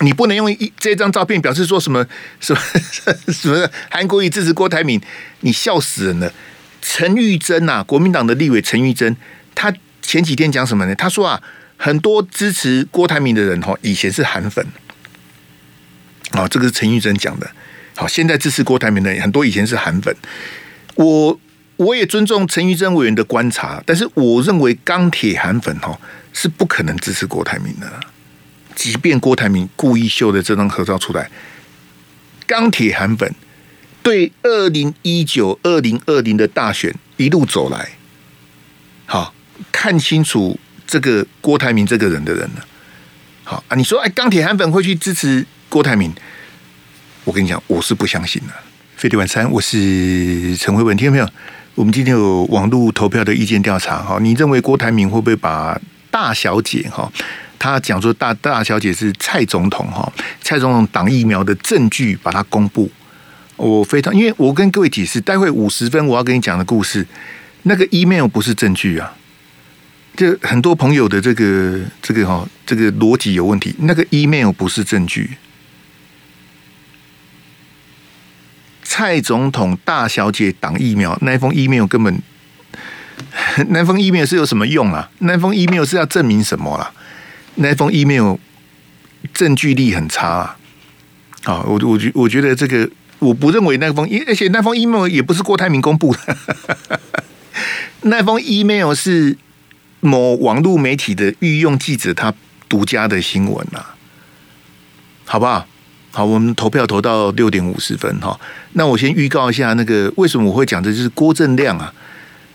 [0.00, 2.06] 你不能用一这张照片表示说什么
[2.40, 2.60] 什么
[3.32, 5.00] 什么韩国瑜支持郭台铭，
[5.40, 6.30] 你笑死人了。
[6.82, 9.16] 陈玉珍呐，国民党的立委陈玉珍，
[9.54, 10.94] 他前几天讲什么呢？
[10.96, 11.40] 他说啊，
[11.76, 14.66] 很多支持郭台铭的人哈，以前是韩粉，
[16.32, 17.50] 啊，这个是陈玉珍讲的。
[17.94, 20.14] 好，现在支持郭台铭的人很多以前是韩粉。
[20.96, 21.40] 我
[21.76, 25.98] 我也尊重陈玉珍委员的观察，但是我认为钢铁韩粉哈
[26.32, 27.88] 是不可能支持郭台铭的。
[28.74, 31.30] 即便郭台铭故意秀的这张合照出来，
[32.46, 33.32] 钢铁韩粉
[34.02, 37.90] 对二零一九、二零二零的大选一路走来，
[39.06, 39.32] 好
[39.70, 42.66] 看清楚这个郭台铭这个人的人了。
[43.44, 46.12] 好啊，你说哎，钢铁韩粉会去支持郭台铭？
[47.24, 48.52] 我跟你讲，我是不相信的。
[48.96, 51.28] 飞碟晚餐，我是陈慧文，听到没有？
[51.74, 57.10] 我们今天有网络投票的意见调查，哈，你认为郭台铭会不会把大小姐哈？
[57.58, 62.90] 他讲说大大小姐是蔡总统哈，蔡总统挡疫苗的证据把它公布。
[63.62, 67.06] 我非常，因为我跟各位解释，待会五十分我要跟你讲的故事，
[67.62, 69.14] 那个 email 不是证据啊。
[70.16, 73.74] 这很多朋友的这个这个哈，这个逻辑有问题。
[73.78, 75.36] 那个 email 不是证据。
[78.82, 82.20] 蔡总统大小姐挡疫苗，那封 email 根本，
[83.70, 85.08] 那封 email 是有什么用啊？
[85.20, 86.92] 那封 email 是要证明什么啦？
[87.54, 88.36] 那封 email
[89.32, 90.56] 证据力很差啊！
[91.44, 92.86] 啊，我我觉我觉得这个
[93.22, 96.36] 我不认为那封，而且那封 email 也不是郭台铭公布的，
[98.02, 99.36] 那封 email 是
[100.00, 102.34] 某网络媒体的御用记者他
[102.68, 103.84] 独家的新闻呐，
[105.24, 105.66] 好不好？
[106.10, 108.38] 好，我们投票投到六点五十分哈。
[108.72, 111.94] 那我先预告一下，那个为什么我会讲这就是郭正亮啊，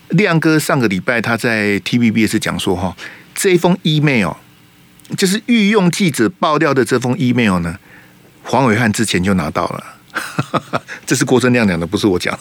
[0.09, 2.95] 亮哥上个礼拜他在 T V B 也是讲说哈，
[3.33, 4.33] 这一封 email。
[5.15, 7.79] 就是御用记者爆料的这封 email 呢，
[8.43, 9.81] 黄伟汉之前就拿到了，
[11.05, 12.37] 这是郭正亮讲的，不是我讲。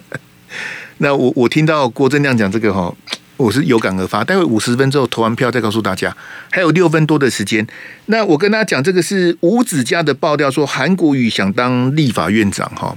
[0.98, 2.94] 那我我听到郭正亮讲这个哈，
[3.36, 4.22] 我是有感而发。
[4.22, 6.16] 待会五十分之后投完票再告诉大家，
[6.50, 7.66] 还有六分多的时间。
[8.06, 12.96] 那我跟大家讲，这个是吴子嘉的爆料，说韩国瑜想当立法院长哈。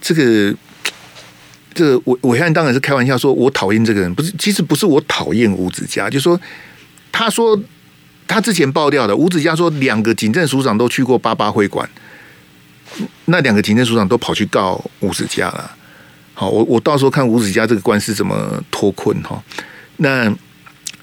[0.00, 0.54] 这个
[1.72, 6.40] 这个我伟汉当然是开玩笑说，我讨厌这个人，不是，其实不是我讨厌吴子嘉，就说
[7.12, 7.60] 他说。
[8.26, 11.86] 他之前爆料的吴子嘉说，两个警政署长都去过八八会馆，
[13.26, 15.70] 那两个警政署长都跑去告吴子嘉了。
[16.34, 19.42] 好，我我到时候看吴子嘉这个官司怎么脱困哈。
[19.98, 20.32] 那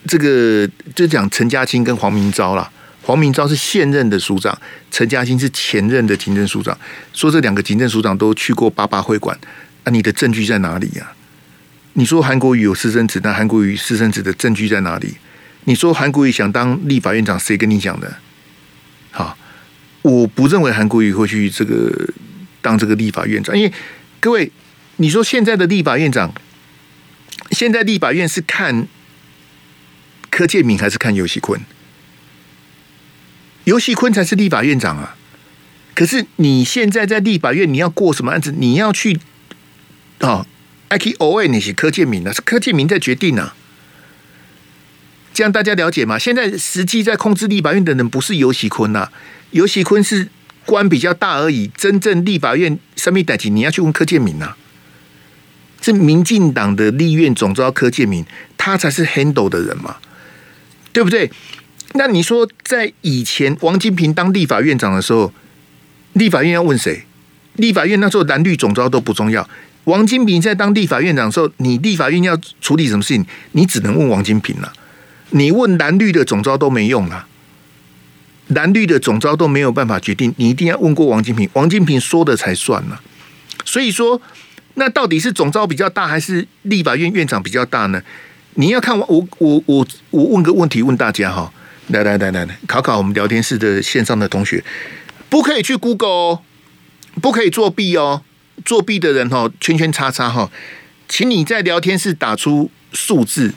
[0.05, 2.69] 这个就讲陈家清跟黄明昭啦，
[3.01, 4.57] 黄明昭是现任的署长，
[4.89, 6.77] 陈家清是前任的行政署长。
[7.13, 9.37] 说这两个行政署长都去过八八会馆，
[9.83, 11.13] 啊，你的证据在哪里呀？
[11.93, 15.15] 你说韩国瑜有私生子，那韩国瑜私生子的证据在哪里？
[15.65, 18.13] 你说韩国瑜想当立法院长，谁跟你讲的？
[20.01, 22.09] 我不认为韩国瑜会去这个
[22.61, 23.73] 当这个立法院长，因为
[24.19, 24.51] 各位，
[24.97, 26.33] 你说现在的立法院长，
[27.51, 28.87] 现在立法院是看
[30.29, 31.59] 柯建铭还是看游锡堃？
[33.65, 35.15] 游锡堃才是立法院长啊！
[35.93, 38.51] 可是你现在在立法院，你要过什么案子？
[38.57, 39.19] 你要去
[40.19, 40.47] 啊
[40.89, 43.55] ？I K O A 你是柯建铭啊，是柯建铭在决定啊。
[45.33, 46.17] 这样大家了解吗？
[46.17, 49.11] 现在实际在控制立法院的人不是游锡堃呐，
[49.51, 50.27] 游锡堃是
[50.65, 51.69] 官比较大而已。
[51.75, 54.55] 真正立法院什么代级，你要去问柯建铭呐。
[55.83, 58.23] 是民进党的立院总召柯建铭，
[58.55, 59.95] 他才是 handle 的人嘛，
[60.93, 61.31] 对不对？
[61.93, 65.33] 那你说在以前王金平当立法院长的时候，
[66.13, 67.03] 立法院要问谁？
[67.55, 69.49] 立法院那时候蓝绿总召都不重要。
[69.85, 74.71] 王金平在当立法院长的时候，你立法院要处理什么事情，你只能问王金平了。
[75.31, 77.25] 你问蓝绿的总召都没用了，
[78.55, 82.97] 蓝绿的总招都没有办法决定，你一定要问过王金平，王金平说的才算呢。
[83.65, 84.21] 所以说，
[84.75, 88.01] 那到底是总招比较大，还是立法院院长比较大呢？
[88.55, 91.51] 你要看我我我我我问个问题问大家哈，
[91.87, 94.63] 来来来来来，考考我们聊天室的线上的同学，
[95.29, 96.39] 不可以去 Google 哦，
[97.21, 98.23] 不可以作弊哦，
[98.65, 100.51] 作弊的人哈圈圈叉叉哈，
[101.07, 103.53] 请你在聊天室打出数字。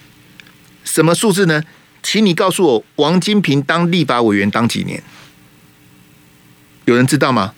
[0.85, 1.63] 什么数字呢？
[2.05, 5.03] 请你告诉我，王金平当立法委员当几年？
[6.85, 7.55] 有人知道吗？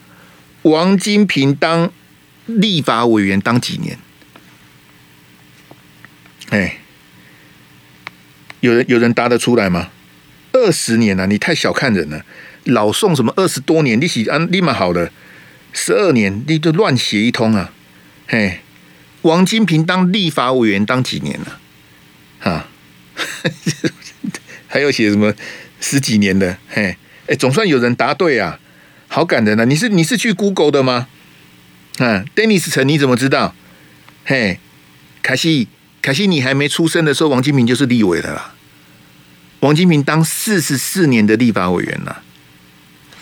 [0.62, 1.90] 王金平当
[2.46, 3.98] 立法委员当几年？
[6.50, 6.78] 哎，
[8.60, 9.90] 有人有人答得出来吗？
[10.52, 12.24] 二十年了，你太小看人了。
[12.62, 15.10] 老宋什么二十多年，你喜安立马好了，
[15.72, 17.72] 十二年你就乱写一通啊！
[18.28, 18.60] 嘿，
[19.22, 21.60] 王金平当立法委员当几年了？
[22.38, 22.68] 哈。
[24.76, 25.32] 还有写什么
[25.80, 26.58] 十几年的？
[26.68, 26.98] 嘿，
[27.28, 28.60] 哎，总算有人答对啊，
[29.08, 29.64] 好感人啊！
[29.64, 31.08] 你是你是去 Google 的吗？
[31.96, 33.54] 嗯，Dennis 陈你怎么知道？
[34.26, 34.60] 嘿，
[35.22, 35.68] 凯西，
[36.02, 38.54] 凯西，你还没出生的时候，王金平就是立委的啦。
[39.60, 42.22] 王金平当四十四年的立法委员了，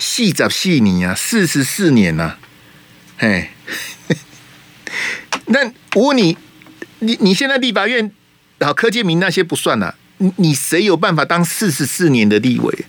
[0.01, 2.39] 细杂细你啊，四十四年呐、啊，
[3.19, 3.51] 嘿。
[5.47, 6.37] 那我问你，
[6.99, 8.11] 你你现在立法院，
[8.59, 12.85] 好柯建铭那些不算了、你你谁有办法当四十四年的立委？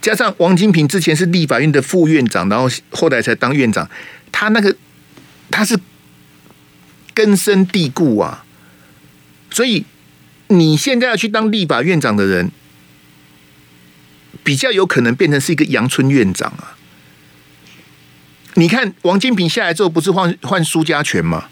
[0.00, 3.88] 加上王金平之前是立法院的副院长，然后后来才当院长，
[4.32, 4.74] 他那个
[5.50, 5.78] 他是
[7.14, 8.44] 根深蒂固啊，
[9.50, 9.84] 所以
[10.48, 12.50] 你现在要去当立法院长的人，
[14.42, 16.76] 比较有可能变成是一个阳春院长啊。
[18.54, 21.48] 你看王金平下来之后，不是换换苏家权吗？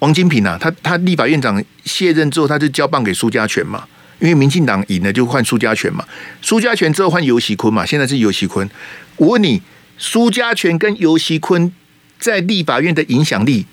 [0.00, 3.86] 王金平啊，他他立法院长卸任之后，他就交棒给苏家全嘛。
[4.18, 6.04] 因为民进党赢了，就换苏家全嘛。
[6.42, 7.86] 苏家全之后换游锡堃嘛。
[7.86, 8.68] 现在是游锡堃。
[9.16, 9.62] 我问你，
[9.96, 11.72] 苏家全跟游锡堃
[12.18, 13.64] 在立法院的影响力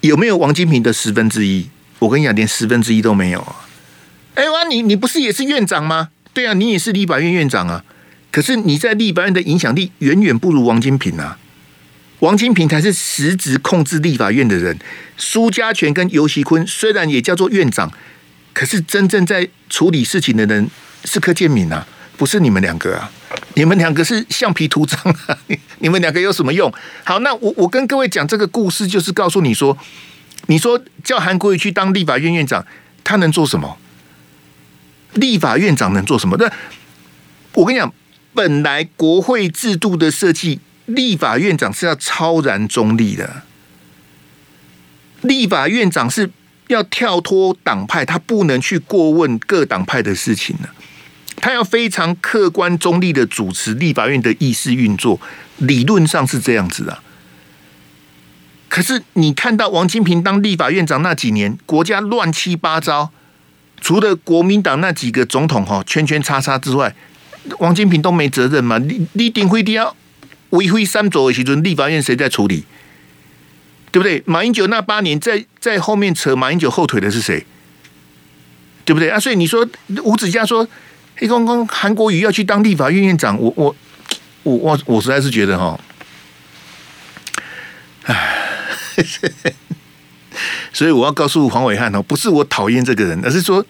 [0.00, 1.68] 有没有王金平的十分之一？
[2.00, 3.68] 我跟你讲，连十分之一都没有啊！
[4.34, 6.08] 哎，哇，你你不是也是院长吗？
[6.34, 7.84] 对啊，你也是立法院院长啊。
[8.32, 11.38] 可是你在立法院的影响力远远不如王金平啊！
[12.20, 14.78] 王金平才是实质控制立法院的人。
[15.16, 17.92] 苏家全跟游锡堃虽然也叫做院长，
[18.52, 20.68] 可是真正在处理事情的人
[21.04, 21.86] 是柯建铭啊，
[22.16, 23.10] 不是你们两个啊！
[23.54, 25.38] 你们两个是橡皮图章啊！
[25.80, 26.72] 你们两个有什么用？
[27.04, 29.76] 好，那我我跟各位讲这个故事，就是告诉你说，
[30.46, 32.64] 你说叫韩国瑜去当立法院院长，
[33.04, 33.78] 他能做什么？
[35.14, 36.36] 立法院长能做什么？
[36.38, 36.50] 那
[37.52, 37.92] 我跟你讲。
[38.34, 43.42] 本来国会制度的设计，立法院长是要超然中立的。
[45.22, 46.30] 立法院长是
[46.68, 50.68] 要跳脱党派，他不能去过问各党派的事情呢。
[51.36, 55.20] 他要非常客观中立的主持立法院的议事运作，
[55.58, 57.02] 理论上是这样子啊。
[58.68, 63.10] 可是你看到王金平当立法院长那几年，国家乱七八糟，
[63.80, 66.94] 除了国民党那几个总统哈圈圈叉叉之外。
[67.60, 68.76] 王金平都没责任嘛？
[68.78, 69.94] 你你顶会要
[70.56, 72.64] 为非三左的时阵，立法院谁在处理？
[73.92, 74.22] 对不对？
[74.26, 77.46] 马英九那八年在在后面扯马英九后腿的是谁？
[78.84, 79.18] 对不对啊？
[79.18, 79.66] 所以你说
[80.02, 80.66] 吴子嘉说
[81.16, 83.74] 黑公公韩国瑜要去当立法院院长，我我
[84.42, 85.78] 我我我实在是觉得哈，
[88.02, 88.36] 唉，
[90.72, 93.64] 所以我要告诉黄伟汉哦，不是我讨厌这个人，而是说。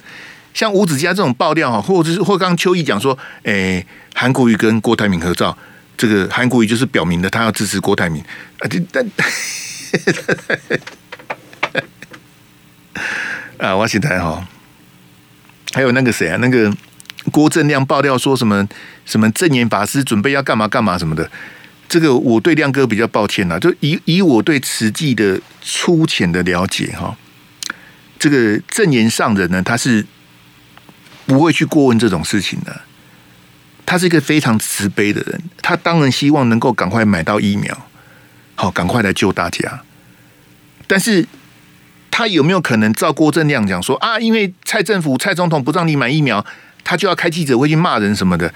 [0.54, 5.54] 像吴子嘉这种爆料哈，或者是或刚刚邱毅讲说，诶，韩国瑜跟郭台铭合照，
[5.96, 8.22] 这个韩国瑜就是表明了他要支持郭台铭。
[8.58, 9.04] 啊，但
[13.70, 14.46] 啊，我现在哈，
[15.72, 16.72] 还有那个谁啊，那个
[17.30, 18.68] 郭正亮爆料说什么
[19.04, 21.30] 什么证严法师准备要干嘛干嘛什么的，
[21.88, 27.16] 这个我对亮哥比较抱歉呐，就以以我对慈济的粗浅的了解哈，
[28.18, 30.06] 这个证严上人呢，他是。
[31.28, 32.82] 不会去过问这种事情的，
[33.86, 37.86] 他是一个非常慈悲的人，他当然希望能够赶快买到疫苗，
[38.56, 39.80] 好，赶快来救大家。
[40.88, 41.26] 但是
[42.10, 44.18] 他有没有可能照郭正亮讲说啊？
[44.18, 46.44] 因为蔡政府、蔡总统不让你买疫苗，
[46.82, 48.52] 他就要开记者会去骂人什么的？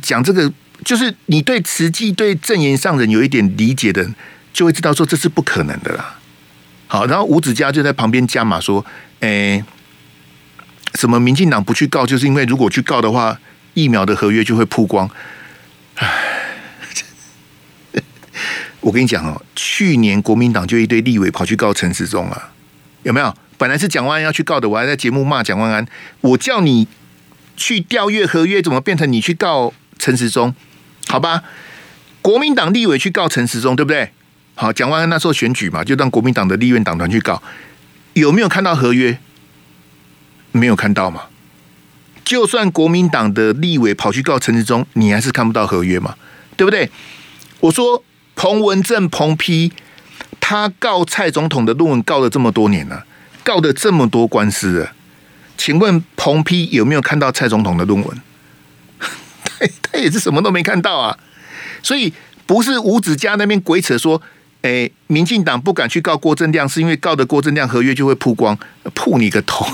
[0.00, 0.50] 讲这个
[0.84, 4.08] 就是你对慈济、对证言上人有一点理解的，
[4.52, 6.16] 就会知道说这是不可能的啦。
[6.86, 8.84] 好，然后吴子嘉就在旁边加码说
[9.20, 9.62] ：“诶。”
[10.94, 11.20] 什么？
[11.20, 13.38] 民进党不去告，就是因为如果去告的话，
[13.74, 15.10] 疫苗的合约就会曝光。
[15.96, 16.08] 唉，
[18.80, 22.52] 我跟你讲哦，去年国民党就一堆立委跑去告陈时中啊，
[23.02, 23.34] 有没有？
[23.58, 25.86] 本来是蒋万安要去告的，我还在节目骂蒋万安。
[26.22, 26.88] 我叫你
[27.56, 30.54] 去调阅合约，怎么变成你去告陈时中？
[31.08, 31.42] 好吧，
[32.22, 34.12] 国民党立委去告陈时中，对不对？
[34.54, 37.42] 好，蒋万安那时候选举嘛，就让国民党的立院党团去告，
[38.14, 39.18] 有没有看到合约？
[40.52, 41.24] 没有看到吗？
[42.24, 46.14] 就算国民党的立委跑去告陈时中，你还是看不到合约嘛？
[46.56, 46.90] 对不对？
[47.60, 48.02] 我说
[48.34, 49.72] 彭文正、彭批，
[50.40, 53.04] 他告蔡总统的论文告了这么多年了，
[53.42, 54.92] 告的这么多官司了，
[55.56, 58.20] 请问彭批有没有看到蔡总统的论文？
[59.44, 61.18] 他他也是什么都没看到啊！
[61.82, 62.12] 所以
[62.46, 64.22] 不是吴子嘉那边鬼扯说。
[64.62, 68.58] 哎，民进党不敢去告郭正亮，是因为告的郭正亮合约就会曝光，
[68.94, 69.64] 曝你个头！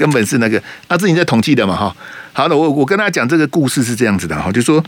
[0.00, 1.94] 根本是那个阿志你在统计的嘛哈。
[2.32, 4.82] 好的，我我跟他讲这个故事是这样子的哈，就说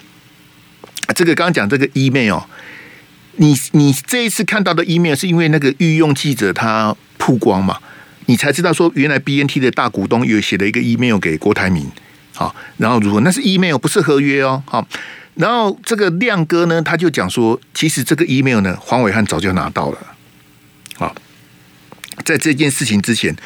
[1.15, 2.41] 这个刚刚讲这个 email，
[3.37, 7.77] 你你这一次看到的 email 是因为那个御用记者他曝光嘛？
[8.27, 11.87] 你才知道说，原来 BNT 的大股东有写了一个 email 给郭台铭，
[12.35, 14.87] 好，然后如果那是 email 不是合约哦，好，
[15.35, 19.99] 然后这个亮哥呢，他就讲说，其实这个 email 呢，黄伟汉早就拿到了，
[20.97, 21.15] 好，
[22.25, 23.37] 在这件事情之前，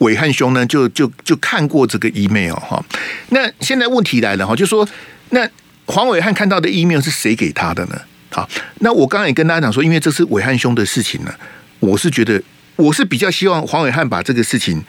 [0.00, 2.84] 伟汉兄呢就就就看过这个 email 哈，
[3.30, 4.86] 那现在问题来了哈，就说
[5.30, 5.48] 那
[5.86, 8.00] 黄伟汉看到的 email 是谁给他的呢？
[8.30, 8.46] 好，
[8.80, 11.32] 那我刚刚也跟大家讲说，因为这是伟汉兄的事情呢，
[11.78, 12.42] 我是觉得。
[12.76, 14.82] 我是比较希望黄伟汉把这个事情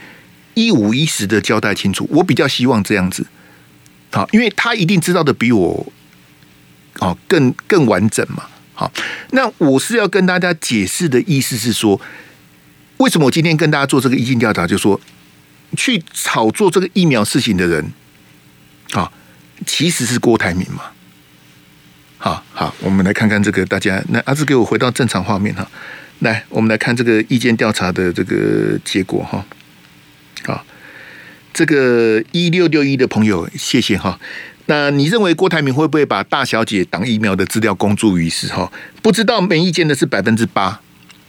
[0.53, 3.25] 一五一十的交代清楚，我比较希望这样子，
[4.13, 5.91] 好，因为他一定知道的比我，
[6.99, 8.89] 哦，更更完整嘛，好，
[9.31, 11.99] 那我是要跟大家解释的意思是说，
[13.01, 14.99] 为什么我今天跟大家做这个意见调查，就说
[15.75, 17.91] 去炒作这个疫苗事情的人，
[18.91, 19.11] 啊，
[19.65, 20.83] 其实是郭台铭嘛，
[22.19, 25.67] 好好，我们来看看这个大家，那阿志给我回到正常画面哈。
[26.19, 29.43] 来，我们来看这个意见调查的这个结果哈。
[30.43, 30.63] 好，
[31.51, 34.19] 这个一六六一的朋友，谢谢哈。
[34.67, 38.47] 那你认为郭台铭会不会把大小姐挡疫苗的资料公诸于世？
[38.49, 38.71] 哈，
[39.01, 40.79] 不知道没意见的是百分之八。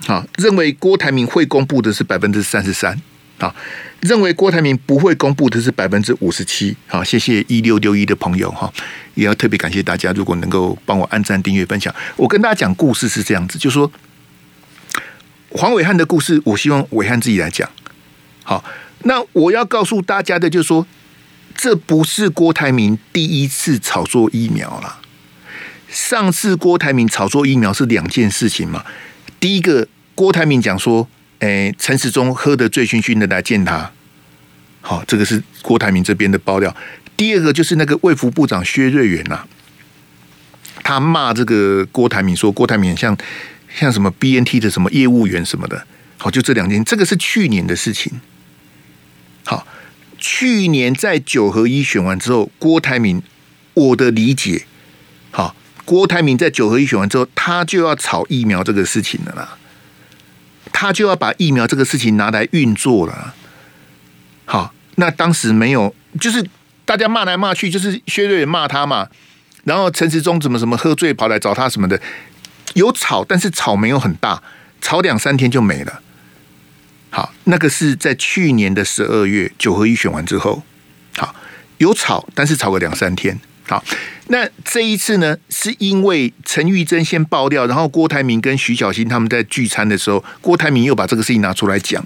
[0.06, 3.00] 好，认为郭台铭会公布的是百分之三十三。
[3.38, 3.52] 啊，
[4.00, 6.76] 认为郭台铭不会公布的是百分之五十七。
[6.86, 8.72] 好，谢谢一六六一的朋友哈，
[9.14, 11.92] 也要特别感谢大家，如果能够帮我按赞、订阅、分享。
[12.16, 13.90] 我跟大家讲故事是这样子，就是说。
[15.54, 17.68] 黄伟汉的故事，我希望伟汉自己来讲。
[18.42, 18.64] 好，
[19.00, 20.86] 那我要告诉大家的，就是说，
[21.54, 25.00] 这不是郭台铭第一次炒作疫苗了。
[25.88, 28.84] 上次郭台铭炒作疫苗是两件事情嘛？
[29.42, 31.08] 第一个，郭台铭讲说，
[31.40, 33.90] 诶，陈时中喝得醉醺醺的来见他。
[34.80, 36.72] 好，这个是郭台铭这边的爆料。
[37.16, 39.40] 第二个就是那个卫福部长薛瑞元呐，
[40.84, 43.18] 他骂这个郭台铭说，郭台铭像。
[43.74, 45.86] 像什么 BNT 的什么业务员什么的，
[46.18, 48.20] 好，就这两件，这个是去年的事情。
[49.44, 49.66] 好，
[50.18, 53.22] 去年在九合一选完之后，郭台铭，
[53.72, 54.66] 我的理解，
[55.30, 59.58] 好，郭台铭在九合一选完之后，他就要炒疫苗这个事情了啦，
[60.72, 63.34] 他就要把疫苗这个事情拿来运作了。
[64.44, 66.44] 好，那当时没有，就是
[66.84, 69.08] 大家骂来骂去，就是薛瑞元骂他嘛，
[69.64, 72.00] 然后陈时中怎么什么喝醉跑来找他什么的。
[72.74, 74.42] 有炒，但是炒没有很大，
[74.80, 76.00] 炒两三天就没了。
[77.10, 80.62] 好，那个是在去年的十二月九合一选完之后，
[81.16, 81.34] 好，
[81.78, 83.38] 有炒，但是炒个两三天。
[83.68, 83.82] 好，
[84.32, 92.02] 那这一次呢，是因为陈玉珍先爆料，然后郭台铭跟徐小新他们在聚餐的时候，郭台铭又把这个事情拿出来讲，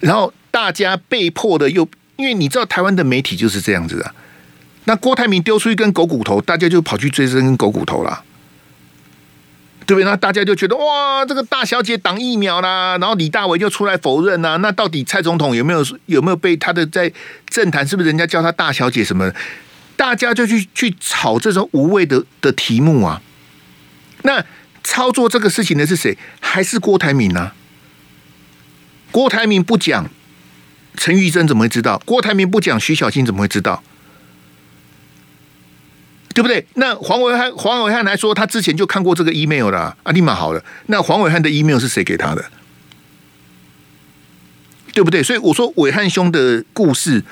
[0.00, 4.14] 然后大家被迫的又，因为你知道台湾的媒体就是这样子的，
[4.84, 8.22] 那郭台铭丢出一根狗骨头，大家就跑去追这根狗骨头了。
[9.86, 10.04] 对不对？
[10.04, 14.56] 那大家就觉得哇，这个大小姐挡疫苗啦，然后李大为就出来否认啦、啊。
[14.56, 17.12] 那到底蔡总统有没有有没有被他的在
[17.48, 19.30] 政坛是不是人家叫他大小姐什么？
[19.96, 23.22] 大家就去去炒这种无谓的的题目啊。
[24.22, 24.44] 那
[24.82, 26.16] 操作这个事情的是谁？
[26.40, 27.54] 还是郭台铭呢、啊？
[29.10, 30.10] 郭台铭不讲，
[30.96, 32.02] 陈玉珍怎么会知道？
[32.04, 33.82] 郭台铭不讲，徐小新怎么会知道？
[36.34, 36.66] 对不对？
[36.74, 40.64] 那黄伟汉黄伟汉来说，他之前就看过这个 email 了啊，立马好了。
[40.86, 42.44] 那黄伟汉的 email 是谁给他的？
[44.92, 45.22] 对不对？
[45.22, 47.24] 所以我说伟汉兄的故事，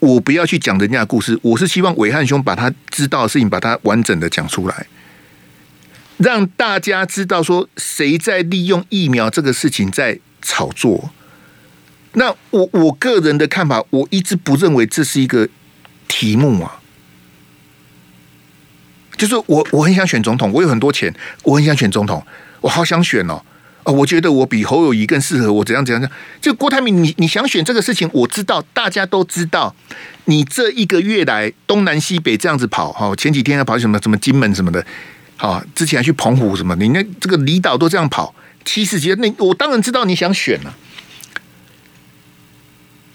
[0.00, 4.86] 我不要去讲人家的故事，我是希望暐瀚兄把他知道的事情，把它完整的讲出来，
[6.16, 11.10] 让大家知道说谁在利用疫苗这个事情在炒作。
[12.14, 15.48] 那我我个人的看法，我一直不认为这是一个
[16.08, 16.80] 题目啊。
[19.16, 22.26] 就是我，我很想选总统，我有很多钱，我很想选总统，
[22.62, 23.42] 我好想选哦。
[23.84, 26.10] 哦，我觉得我比侯友宜更适合我，怎样怎样？
[26.40, 29.74] 就郭台铭，你你想选这个事情，我知道，大家都知道。
[30.26, 34.84] 你这一个月来东南西北这样子跑，哈，前几天要跑什么什么金门什么的，
[35.36, 40.76] 好，之前还去澎湖什么，你那这个离岛都这样跑，七十几，那我当然知道你想选了。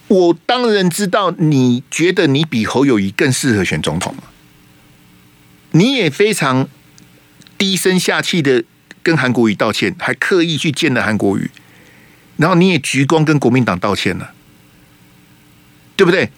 [0.07, 4.15] 我当然知道你觉得你比侯友宜更适合选总统。
[5.71, 6.69] 你也非常
[7.57, 8.63] 低声下气的
[9.05, 11.51] 跟韩国瑜道歉，还刻意去见了韩国瑜，
[12.37, 14.31] 然后你也鞠躬跟国民党道歉了，
[15.95, 16.31] 对不对？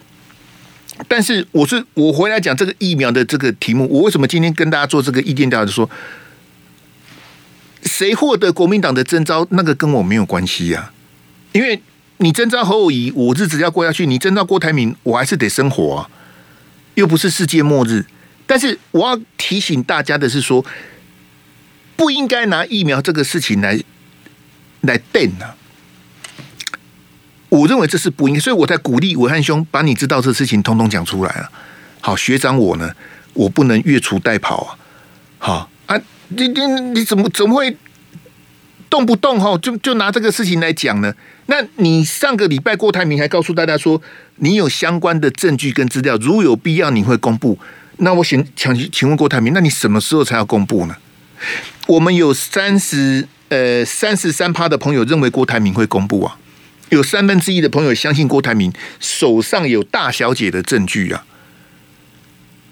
[1.07, 5.72] 但是我是我回来讲这个疫苗的这个题目，我为什么今天跟大家做这个意见调查？
[5.72, 5.89] 说
[7.84, 10.91] 谁获得国民党的征召，那个跟我没有关系呀，
[11.53, 11.82] 因为
[12.18, 16.09] 你征召侯友宜，我日子要过下去；你征召郭台铭，我还是得生活啊，
[16.95, 18.03] 又不是世界末日。
[18.45, 20.65] 但是我要提醒大家的是说，
[21.98, 23.78] 不应该拿疫苗这个事情来
[24.82, 25.58] 来电啊。
[27.50, 31.52] 我认为这是不应该，所以我在鼓励伟汉兄把你知道这事情通通讲出来了。
[32.02, 32.93] 好，学长我呢，
[33.34, 34.78] 我不能越俎代庖啊。
[35.39, 37.76] 好啊，你你你怎么怎么会
[38.89, 41.14] 动不动哈就就拿这个事情来讲呢？
[41.48, 44.02] 那你上个礼拜郭台铭还告诉大家说，
[44.36, 47.58] 你有相关的证据跟资料，如有必要你会公布。
[47.98, 50.95] 那我想请请问郭台铭，那你什么时候才要公布呢？
[51.88, 56.38] 我们有三十呃三十三趴的朋友认为郭台铭会公布啊，
[56.90, 61.26] 有三分之一的朋友相信郭台铭手上有大小姐的证据啊，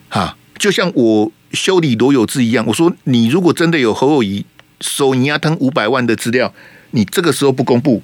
[0.10, 4.46] 哈，就像我修理罗有志一样，我说你如果真的有侯友宜
[4.82, 6.54] 收你要吞五百万的资料，
[6.92, 8.04] 你这个时候不公布，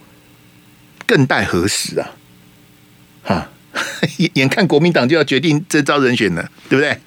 [1.06, 2.12] 更待何时啊？
[3.24, 3.50] 哈，
[4.18, 7.02] 眼 眼看国民党就要决定这招人选了，对不对？